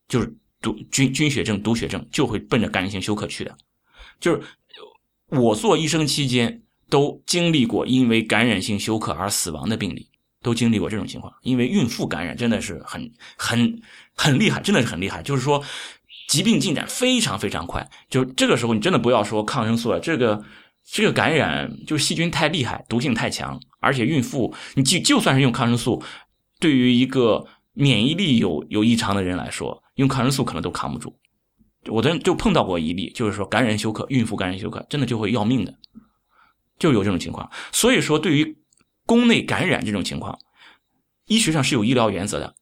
[0.09, 3.57] 就是毒菌菌血症、毒血症就会奔着感染性休克去的。
[4.19, 4.43] 就是
[5.29, 10.09] 我做医生期间都经历过因为感染性休克而死亡的病例。
[10.43, 13.79] 都经历过这种情况，因为孕妇感染真的是很很
[14.15, 15.23] 很厉害，真的是很厉害。
[15.23, 15.63] 就是说，
[16.29, 17.87] 疾病进展非常非常快。
[18.09, 20.43] 就这个时候，你真的不要说抗生素了，这个
[20.83, 26.03] 这个感染就细菌太厉害，毒性太强，而且孕妇你就就算是用抗生素，
[26.59, 31.15] 对于一个免疫力有有异常的人来说，用抗生素可能都扛不住。
[31.91, 35.75] 我真就碰到过一例，就是说感染休克，孕妇感染休克，真的就会要命的，
[36.81, 37.49] 就有这种情况。
[37.71, 38.59] 所以说，对于
[39.07, 40.37] 宫内感染这种情况，
[41.27, 42.57] 医学上是有医疗原则的。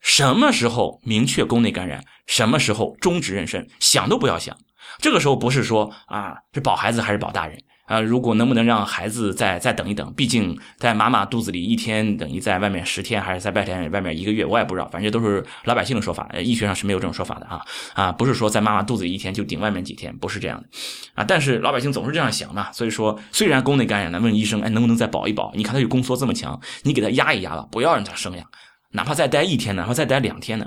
[0.00, 4.56] 什么时候明确宫内感染，什么时候终止妊娠，想都不要想。
[4.98, 7.62] 这个时候不是说啊，是保孩子还是保大人？
[7.88, 10.12] 啊，如果能不能让孩子再再等一等？
[10.12, 14.86] 毕竟在妈妈肚子里一天等于在外面十天，还是在外天外面一个月，我也不知道。
[14.88, 17.60] 反正都是老百姓的说法，医学上是没有这种说法的啊
[17.94, 20.68] 啊，不是说在妈妈肚子里一天就顶外面几天，不是这样的
[21.14, 21.24] 啊。
[21.26, 25.50] 但是老百姓总是这样想嘛，所以说虽然宫内感染了，问医生，哎，能不能再保一保？
[25.56, 28.44] 你看他有宫缩这么强，你给他压一压吧，不要让他生呀，
[28.92, 30.66] 哪怕再待一天，哪怕再待两天呢，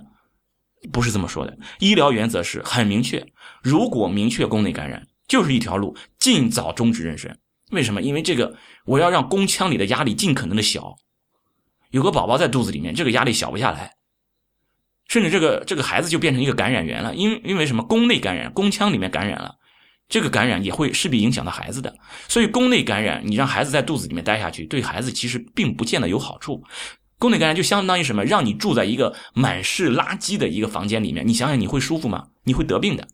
[0.91, 1.55] 不是这么说的。
[1.77, 3.27] 医疗原则是很明确，
[3.61, 5.03] 如果明确宫内感染。
[5.31, 7.33] 就是一条路，尽早终止妊娠。
[7.71, 8.01] 为什么？
[8.01, 10.97] 因为这个，我要让宫腔里的压力尽可能的小。
[11.91, 13.93] 有个宝宝在肚子里面，这个压力小不下来，
[15.07, 17.15] 甚至这个这个孩子就变成一个感染源了。
[17.15, 17.81] 因因为什么？
[17.81, 19.55] 宫内感染，宫腔里面感染了，
[20.09, 21.95] 这个感染也会势必影响到孩子的。
[22.27, 26.61] 所以宫内感染，你让孩子在肚子里面待下去，对孩子其实并不见得有好处。
[27.17, 28.25] 宫内感染就相当于什么？
[28.25, 32.27] 让你住在一个满是垃圾的一个房间里面，你想想你会舒服吗？
[32.43, 33.07] 你会得病的。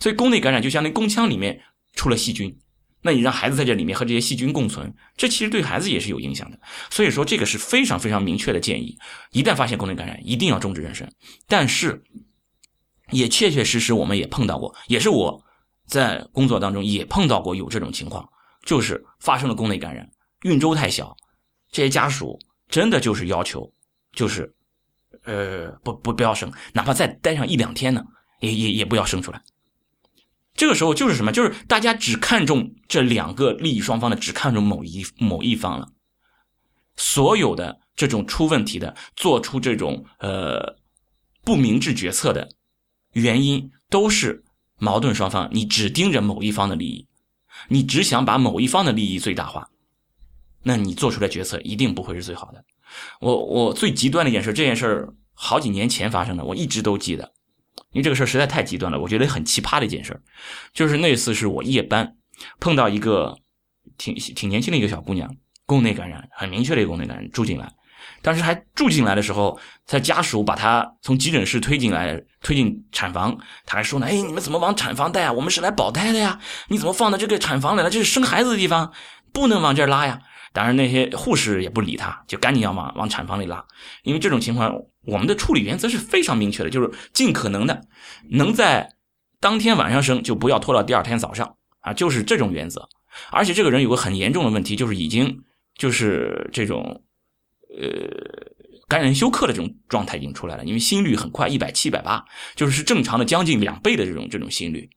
[0.00, 1.60] 所以宫内感染就相当于宫腔里面
[1.94, 2.58] 出了细菌，
[3.02, 6.58] 那你让孩子在这里面和这些细菌共存，这其实对孩子也是有影响的。
[6.90, 8.96] 所以说这个是非常非常明确的建议，
[9.32, 11.08] 一旦发现宫内感染，一定要终止妊娠。
[11.46, 12.02] 但是
[13.10, 15.42] 也确确实实我们也碰到过，也是我
[15.86, 18.28] 在工作当中也碰到过有这种情况，
[18.64, 20.08] 就是发生了宫内感染，
[20.42, 21.16] 孕周太小，
[21.70, 22.38] 这些家属
[22.68, 23.72] 真的就是要求，
[24.12, 24.52] 就是
[25.24, 28.04] 呃不不不要生，哪怕再待上一两天呢，
[28.40, 29.40] 也也也不要生出来。
[30.58, 31.30] 这个时候就是什么？
[31.30, 35.88] 就是大家只看重这两个利益双方的，只看重某一某一方了。
[36.96, 40.76] 所有的这种出问题的、做出这种呃
[41.44, 42.48] 不明智决策的
[43.12, 44.42] 原因，都是
[44.78, 45.48] 矛盾双方。
[45.52, 47.06] 你只盯着某一方的利益，
[47.68, 49.70] 你只想把某一方的利益最大化，
[50.64, 52.64] 那你做出来决策一定不会是最好的。
[53.20, 57.32] 我我最极端的一件事，这件事好几年前发生的，我一直都记得。
[57.98, 60.22] 因为这个事儿实在太极端了，我觉得很奇葩的一件事儿
[60.72, 62.14] 就是那次是我夜班
[62.60, 63.36] 碰到一个
[63.96, 65.28] 挺挺年轻的一个小姑娘，
[65.66, 67.68] 宫内感染很明确的一个宫内感染住进来，
[68.22, 73.36] 当时还住进来的时候，在家属把她从急诊室推进来，推进产房，
[73.66, 75.32] 他还说呢，哎，你们怎么往产房带啊？
[75.32, 76.38] 我们是来保胎的呀，
[76.68, 77.90] 你怎么放到这个产房来了？
[77.90, 78.92] 这是生孩子的地方，
[79.32, 80.20] 不能往这儿拉呀。
[80.52, 83.64] 当然那些护士也不理他，就赶紧要往往产房里拉，
[84.04, 84.72] 因为这种情况。
[85.08, 87.80] 我们的处理原则是非常明确的，就是尽可能的
[88.30, 88.86] 能在
[89.40, 92.86] 当天晚上生，就不要拖到第二天早上啊，就是这种原则。
[93.30, 95.42] 而且这个人有个很严重的问题，就是已经
[95.76, 97.02] 就是这种
[97.70, 98.06] 呃
[98.86, 102.22] 感染休克的这种状态已经出来了，因为心率很快，一百七、一百八，
[102.54, 104.88] 就是是正常的将近两倍的这种这种心率，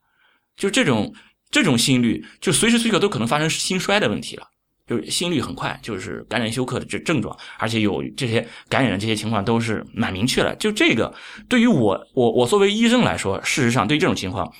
[0.57, 1.16] 就这种
[1.49, 4.51] 这种心率，就随时随刻都可能发生心衰的问题了。
[4.91, 10.53] 就是心率很快，就是感染休克的这症状，而且有这些感染的这些情况都是蛮明确的。
[10.57, 11.15] 就这个，
[11.47, 14.53] 对于我我我作为医生来说，事实上对这种情况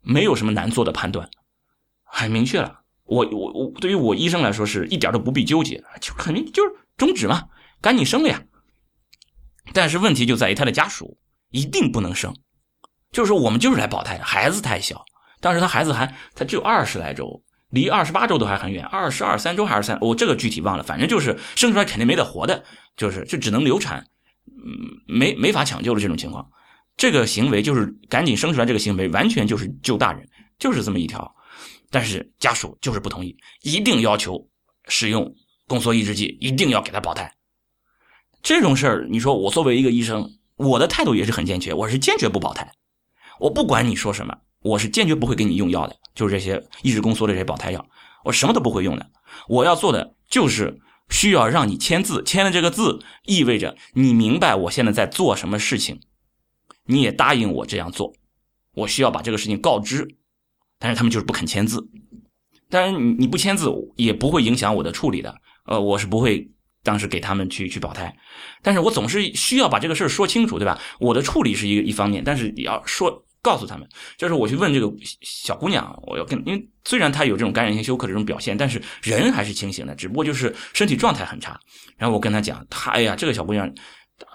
[0.00, 1.28] 没有什么难做的判断，
[2.04, 2.82] 很明确了。
[3.02, 7.42] 我我我对于我医生来说是一点都不必纠结，就肯定就是终止嘛，
[7.80, 8.40] 赶紧生了呀。
[9.72, 11.18] 但是问题就在于他的家属
[11.50, 12.32] 一定不能生，
[13.10, 15.04] 就是说我们就是来保胎的，孩子太小，
[15.40, 17.42] 当时他孩子还他只有二十来周。
[17.74, 22.64] 离二十八周都还很远，二十二三周还是三，我这个具体忘了，反正就是生出来肯定没得活的，
[22.96, 24.06] 就是就只能流产，
[24.46, 26.48] 嗯，没没法抢救的这种情况，
[26.96, 30.26] 这个行为就是赶紧生出来，这个行为完全就是救大人，
[30.58, 31.34] 就是这么一条，
[31.90, 34.48] 但是家属就是不同意，一定要求
[34.86, 35.34] 使用
[35.66, 37.32] 宫缩抑制剂，一定要给他保胎，
[38.42, 42.70] 这种事儿，你说我作为一个医生，我的态度也是很坚决，我是坚决不保胎，
[43.40, 44.38] 我不管你说什么。
[44.64, 47.86] 我是坚决不会给你用药的，就是这些抑制宫缩的这些保胎药，
[48.24, 49.10] 我什么都不会用的。
[49.46, 56.00] 我要做的就是需要让你签字，签了这个字意味着你明白我现在在做什么事情。
[56.86, 58.12] 你也答应我这样做，
[58.74, 60.16] 我需要把这个事情告知。
[60.78, 61.88] 但是他们就是不肯签字。
[62.68, 65.34] 当然，你你不签字也不会影响我的处理的。
[65.66, 66.50] 呃，我是不会
[66.82, 68.14] 当时给他们去去保胎，
[68.60, 70.78] 但是我总是需要把这个事儿说清楚，对吧？
[71.00, 73.86] 我的处理是一个一方面，但是也要说告诉他们，
[74.16, 74.90] 就是我去问这个
[75.20, 81.60] 小姑娘，我要跟，因为虽然她有这种感染性休克这种表现，但是人还是清醒的，只不过就是身体状态很差。
[81.98, 83.70] 然后我跟她讲，她哎呀，这个小姑娘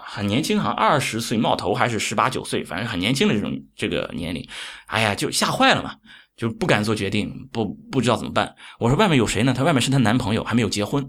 [0.06, 4.48] 很年轻，好像二十岁冒头还是十八九岁，反正很年轻的这种这个年龄，
[4.86, 5.96] 哎呀，就吓坏了嘛。
[6.38, 8.56] 就不敢做决定，不不知道怎么办。
[8.80, 9.54] 我说外面有谁呢？
[9.54, 11.06] 她外面是她男朋友，还没有结婚。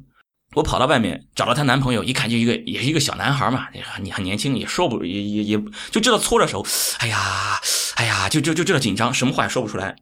[0.54, 6.64] 我跑到外面找到她男朋友，一看就一个也是一个小男孩嘛，很很年轻，也说不也也也就知道搓着手。
[6.98, 7.60] 哎呀，
[7.96, 9.96] 哎呀，就就就知道紧张，什么话也说不出来。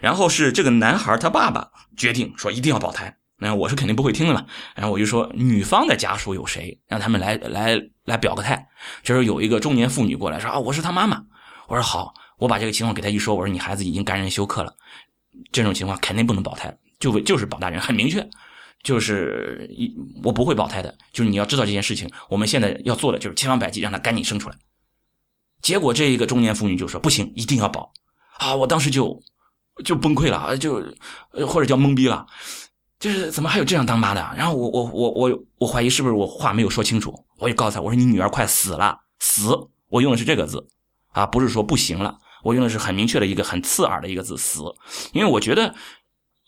[0.00, 4.44] 然后是这个男孩他爸爸决定说一定要保胎，那我是肯定不会听的嘛。
[4.74, 8.68] 然后我就说女方的家属有谁，让他们来来来表个态。
[9.02, 11.22] 这时候有一个中年妇女过来说啊，我是他妈妈。
[11.68, 12.14] 我说好。
[12.40, 14.74] 我把这个情况给他一说，我说你孩子已经感染休克了，
[15.52, 18.26] 这种情况肯定不能保胎，就就是保大人，很明确，
[18.82, 24.56] 就是一我不会保胎的，就是你要知道这件事情，我们现在要做的就是千方百计让他赶紧生出来。
[25.60, 27.92] 结果这一个中年妇女就说不行，一定要保
[28.38, 28.54] 啊！
[28.56, 29.22] 我当时就
[29.84, 30.82] 就崩溃了，就
[31.46, 32.26] 或者叫懵逼了，
[32.98, 34.34] 就是怎么还有这样当妈的？
[34.36, 39.54] 然后我我我我我怀疑是不是我话没有说清楚，我就告诉她，我说你女儿快死了，死，
[39.88, 40.66] 我用的是这个字
[41.12, 42.18] 啊，不是说不行了。
[42.42, 44.62] 我用的是很明确的一个很刺耳的一个字“死”，
[45.12, 45.74] 因为我觉得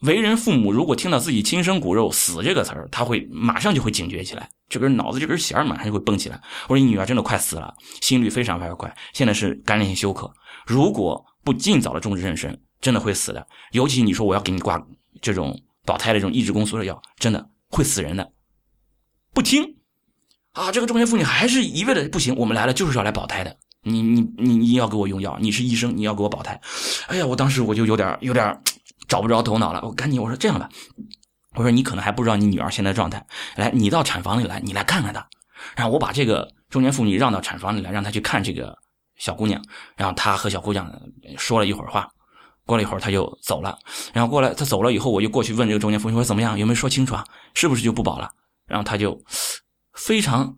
[0.03, 6.41] 为人父母如果听到自己亲生骨肉“死”这个词儿，他会马上就会警觉起来，这根脑子这根弦马上就会蹦起来。
[6.69, 10.29] 我说你女儿真的快死了，心率非常非常快，现在是感染性休克，
[10.67, 13.47] 如果不尽早的终止妊娠，真的会死的。
[13.71, 14.85] 尤其你说我要给你挂
[15.21, 18.33] 这种保胎的这种抑制宫缩的药，真的会死人的。
[19.33, 19.77] 不听
[20.53, 23.57] 啊，这个中年妇女还是一味的不行，我们来了就是要来保胎的。
[23.85, 26.61] 你你你你要给我用药，你是医生，你要给我保胎。
[27.07, 28.57] 哎呀，我当时我就有点有点
[29.13, 29.83] 找不着头脑了。
[29.83, 30.67] 我赶紧我说这样吧，
[31.55, 33.23] 我说你可能还不知道你女儿现在状态，
[33.57, 35.29] 来，你到产房里来，你来看看她。
[35.77, 38.75] 然后我把这个中年妇女让到产房里来，让她去看这个
[39.19, 39.63] 小姑娘。
[39.97, 40.91] 然后她和小姑娘
[41.37, 42.09] 说了一会儿话，
[42.65, 43.79] 过了一会儿她就走了。
[44.15, 47.23] 然后过来她走了以后，我就过去问这个中年妇女说怎么样，有没有说清楚啊？
[47.53, 48.31] 是不是就不保了？
[48.67, 49.23] 然后她就
[49.93, 50.57] 非常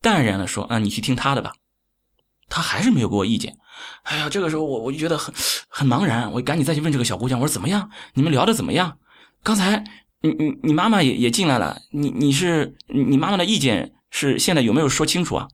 [0.00, 1.52] 淡然的说啊，你去听她的吧。
[2.48, 3.56] 他还是没有给我意见，
[4.02, 5.34] 哎呀，这个时候我我就觉得很
[5.68, 7.90] 很茫然，我赶紧再去问这个小姑娘，我说怎么样？
[8.14, 8.98] 你们聊的怎么样？
[9.42, 9.84] 刚才
[10.20, 15.48] 你你你妈妈也也进来了，你你是你妈妈的意见是现在有没有说清楚啊？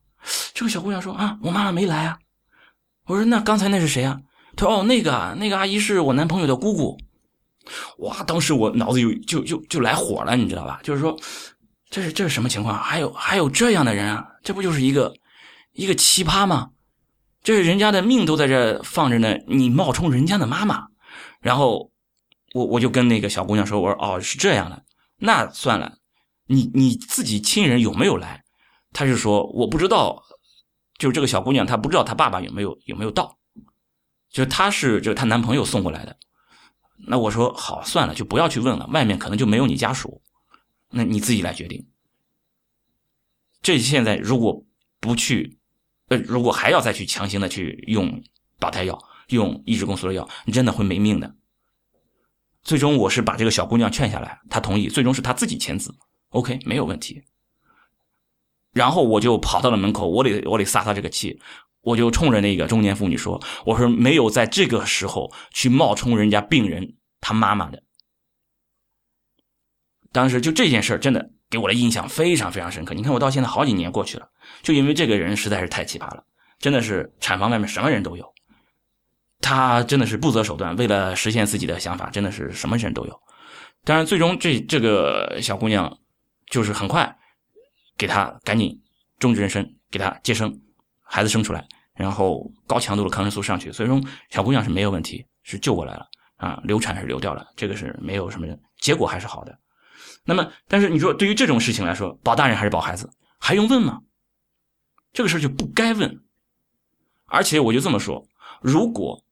[0.55, 2.19] 这个小姑娘说啊，我妈妈没来啊。
[3.07, 4.21] 我说那刚才那是谁啊？
[4.57, 6.97] 她说哦，那个那个阿姨是我男朋友的姑姑。
[7.99, 10.81] 哇，当时我脑子有就就就来火了，你知道吧？
[10.83, 11.19] 就是说
[11.91, 12.77] 这是这是什么情况？
[12.77, 14.27] 还有还有这样的人啊？
[14.43, 15.15] 这不就是一个
[15.73, 16.71] 一个奇葩吗？
[17.43, 20.87] 这是人家的命都在这放着呢，你冒充人家的妈妈，
[21.41, 21.91] 然后
[22.55, 24.85] 我我就跟那个小姑娘说，我说哦是这样的，
[25.17, 25.99] 那算了，
[26.47, 28.45] 你你自己亲人有没有来？
[28.93, 30.23] 她就说我不知道，
[30.99, 33.37] 就是这个小姑娘她不知道她爸爸有没有有没有到，
[34.31, 36.17] 就她是就她男朋友送过来的。
[37.09, 40.23] 那我说好算了，就不要去问了，外面可能就没有你家属，
[40.91, 41.89] 那你自己来决定。
[43.61, 44.65] 这现在如果
[45.01, 45.59] 不去。
[46.17, 48.23] 如果还要再去强行的去用
[48.59, 48.99] 保胎药、
[49.29, 51.35] 用抑制宫缩的药，你真的会没命的。
[52.63, 55.95] 最终我是把这个小姑娘劝下来，她同意，最终是她自己签字
[56.31, 57.23] ，OK，没有问题。
[58.73, 61.41] 然后我就跑到了门口，我得我得撒撒这个气，
[61.81, 67.83] 我就冲着那个中年妇女说：“我说没有在这个时候去冒充人家病人他妈妈的。”
[70.13, 71.33] 当时就这件事真的。
[71.53, 72.95] 给我的印象非常非常深刻。
[72.95, 74.27] 你看，我到现在好几年过去了，
[74.63, 76.25] 就因为这个人实在是太奇葩了，
[76.59, 78.25] 真的是产房外面什么人都有。
[79.43, 83.21] 他真的是不择手段，为了实现自己的想法，真的是什么人都有。
[83.85, 85.95] 当然，最终这这个小姑娘
[86.47, 87.15] 就是很快
[87.99, 88.81] 给他赶紧
[89.19, 90.59] 终止妊娠，给他接生，
[91.03, 91.63] 孩子生出来，
[91.95, 98.47] 然后高强度的抗生素上去，最终小姑娘是没有问题，是救过来了啊，流产是流掉了，这个是没有什么
[98.81, 99.59] 结果，还是好的。
[100.25, 104.03] 那么，但是你说对于这种事情来说，保大人还是保孩子，还用问吗？
[105.13, 106.23] 这个事儿就不该问。
[107.27, 108.25] 而且我就这么说，
[108.61, 109.25] 如果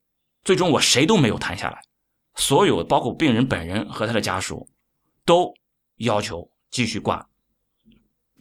[0.43, 1.80] 最终我谁都没有谈下来，
[2.34, 4.68] 所有包括病人本人和他的家属，
[5.24, 5.55] 都
[5.99, 7.24] 要求继续挂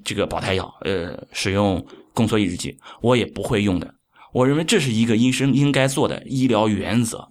[0.03, 1.85] 这个保胎药，呃，使用
[2.15, 3.93] 宫缩抑制剂，我也不会用的。
[4.33, 7.29] 我认为这是一个医生应该做的医疗原则，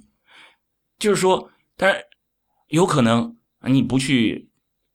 [0.98, 2.00] 就是说，当然
[2.68, 4.47] 有可能你不去。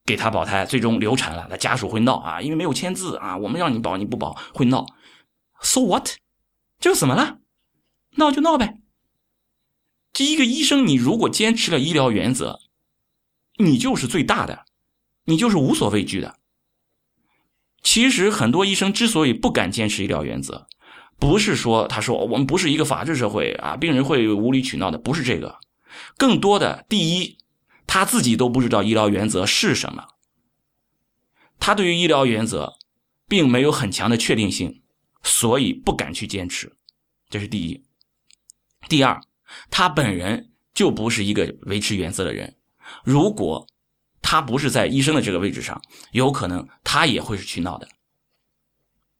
[0.06, 4.86] 给他保胎，最终流产了，他家属会闹啊，因为没有签字啊，我们让你保你不保会闹
[5.62, 6.10] ，so what？
[6.80, 7.38] 这怎么了？
[8.18, 8.80] 闹就闹呗。
[10.12, 12.60] 这一个医生，你如果坚持了医疗原则，
[13.58, 14.66] 你就是最大的，
[15.26, 16.36] 你就是无所畏惧的。
[17.82, 20.68] 其实很多医生之所以不敢坚持医疗原则，
[21.18, 25.60] 不是说他说我们不是一个法治社会啊，病人会无理取闹的，不是这个。
[26.18, 27.38] 更多的，第一，
[27.88, 30.05] 他自己都不知道医疗原则是什么，
[31.59, 32.73] 他对于医疗原则
[33.27, 34.81] 并没有很强的确定性，
[35.23, 36.75] 所以不敢去坚持，
[37.29, 37.84] 这是第一。
[38.88, 39.21] 第二。
[39.69, 42.55] 他本人就不是一个维持原则的人，
[43.03, 43.67] 如果
[44.19, 45.79] 他不是在医生的这个位置上，
[46.11, 47.88] 有可能他也会是去闹的，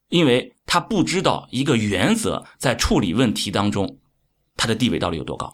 [0.10, 4.00] 因为他不知道一个原则在处理问题当中，
[4.56, 5.54] 他的地位到底有多高。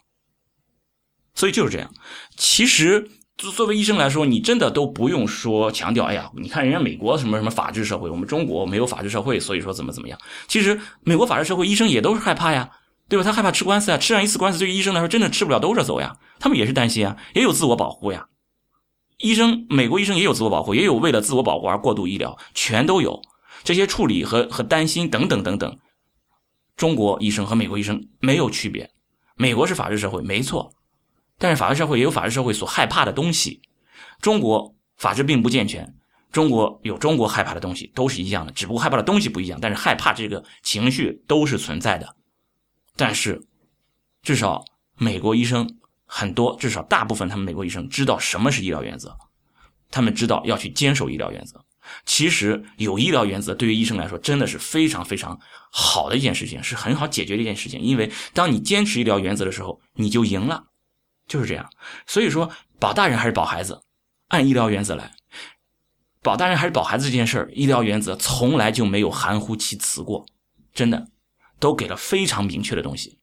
[1.40, 1.90] 所以就是这样。
[2.36, 10.20] 其实作为医生来说，你真的都不用说强调，哎呀，你看人家美国什么什么法治社会，我们中国没有法治社会，所以说怎么怎么样。
[10.50, 12.72] 其实美国法治社会，医生也都是害怕呀。
[13.08, 13.24] 对吧？
[13.24, 16.18] 他害怕吃官司啊，吃上一次官司，对于医生来说，真的吃不了兜着走呀。
[16.40, 18.28] 他们也是担心啊，也有自我保护呀。
[19.18, 23.20] 医生，美国医生也有自我保护，也有为了自我保护而过度医疗，全都有
[23.64, 25.80] 这些处理和和担心等等等等。
[26.76, 28.92] 中国医生和美国医生没有区别，
[29.36, 30.72] 美国是法治社会，没错，
[31.40, 33.62] 但是法治社会也有法治社会所害怕的东西。
[34.22, 35.96] 中国法治并不健全，
[36.32, 42.16] 中国有中国害怕的东西，都是一样的，只不过害怕的东西不一样，但是害怕这个情绪都是存在的。
[42.96, 43.42] 但是，
[44.22, 44.64] 至少
[44.98, 49.18] 美国医生很多，至少大部分他们美国医生知道什么是医疗原则，
[49.90, 51.64] 他们知道要去坚守医疗原则。
[52.06, 55.40] 其实有医疗原则对于医生来说真的是非常非常
[55.72, 57.80] 好的一件事情，是很好解决的一件事情。
[57.80, 60.66] 因为当你坚持医疗原则的时候，你就赢了，
[61.30, 61.70] 就是这样。
[62.06, 63.82] 所以说，保大人还是保孩子，
[64.28, 65.14] 按医疗原则来，
[66.22, 70.26] 保大人还是保孩子这件事儿，医疗原则从来就没有含糊其辞过，
[70.74, 71.08] 真的。
[71.62, 73.20] 都给了非常明确的东西，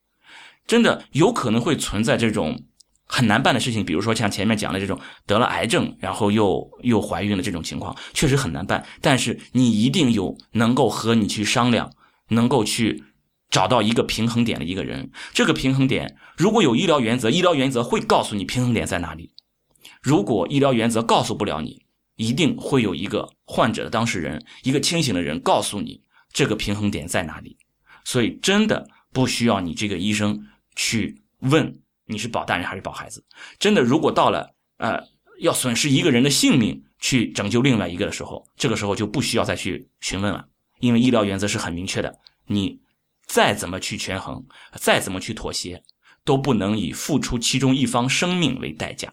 [0.66, 2.64] 真的有可能会存在这种
[3.06, 8.84] 很难办的事情，比如说像前面讲的这种得了癌症然后又又怀孕的这种情况，确实很难办。
[9.00, 11.90] 但是你一定有能够和你去商量，
[12.28, 13.02] 能够去
[13.56, 15.10] 找到一个平衡点的一个人。
[15.32, 19.30] 这个平衡点如果有医疗原则，医疗原则会告诉你平衡点在哪里；
[20.02, 21.82] 如果医疗原则告诉不了你，
[22.16, 26.02] 一定会有一个患者的当事人，一个清醒的人告诉你
[26.34, 27.56] 这个平衡点在哪里。
[28.04, 33.24] 所以，真的不需要你这个医生去问你是保大人还是保孩子。
[33.58, 35.02] 真的，如果到了呃
[35.40, 40.44] 要损失一个人的性命去拯救另外一个的时候，这个时候就不需要再去询问了，
[40.80, 42.14] 因为医疗原则是很明确的。
[42.48, 42.78] 你
[43.26, 45.84] 再怎么去权衡，再怎么去妥协，
[46.24, 49.12] 都不能以付出其中一方生命为代价。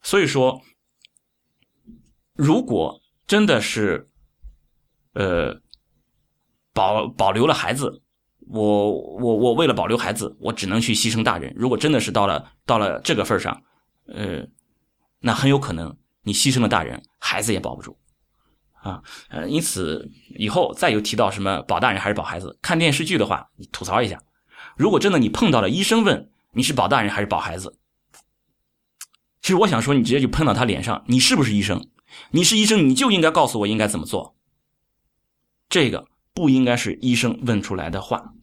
[0.00, 0.62] 所以说，
[2.34, 4.08] 如果真的是
[5.12, 5.60] 呃。
[6.72, 8.00] 保保留了孩子，
[8.46, 11.52] 我我我为了保留孩子，我只能去牺牲大人。
[11.56, 13.64] 如果真的是到了到了这个份上，
[14.06, 14.46] 呃，
[15.18, 17.98] 那很有可能你牺牲了大人，孩子也保不住
[18.82, 19.02] 啊。
[19.28, 24.20] 呃，因此以后再有提到什么保大人还是保孩子，看电视剧的话，你吐槽一下。
[24.76, 27.78] 如果真的你碰到了医生问你是保大人还是保孩子，
[29.40, 31.88] 其实我想说，你直接就喷到他脸上，你是不是医生？
[32.30, 34.36] 你是医生，你就应该告诉我应该怎么做。
[35.68, 36.08] 这个。
[36.32, 38.34] 不应该是医生问出来的话。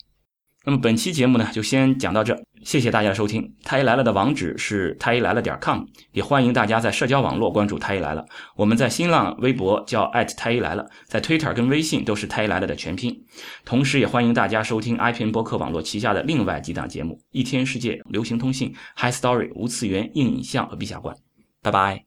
[0.67, 2.37] 那么本期节目呢，就先讲到这。
[2.61, 3.55] 谢谢大家的收听。
[3.63, 8.25] 太医来了的网址是太医来了点 com，也欢迎大家在社交网络关注太医来了。
[8.57, 13.17] 我们在新浪微博叫太医来了，在 Twitter 跟微信都是太医来了的全拼。
[13.63, 21.15] 同时，也欢迎大家收听 iPn 播客网络旗下的另外几档节目：一天世界、流行通信、High Story、无次元、硬影像和陛下观。
[21.63, 22.03] 拜拜。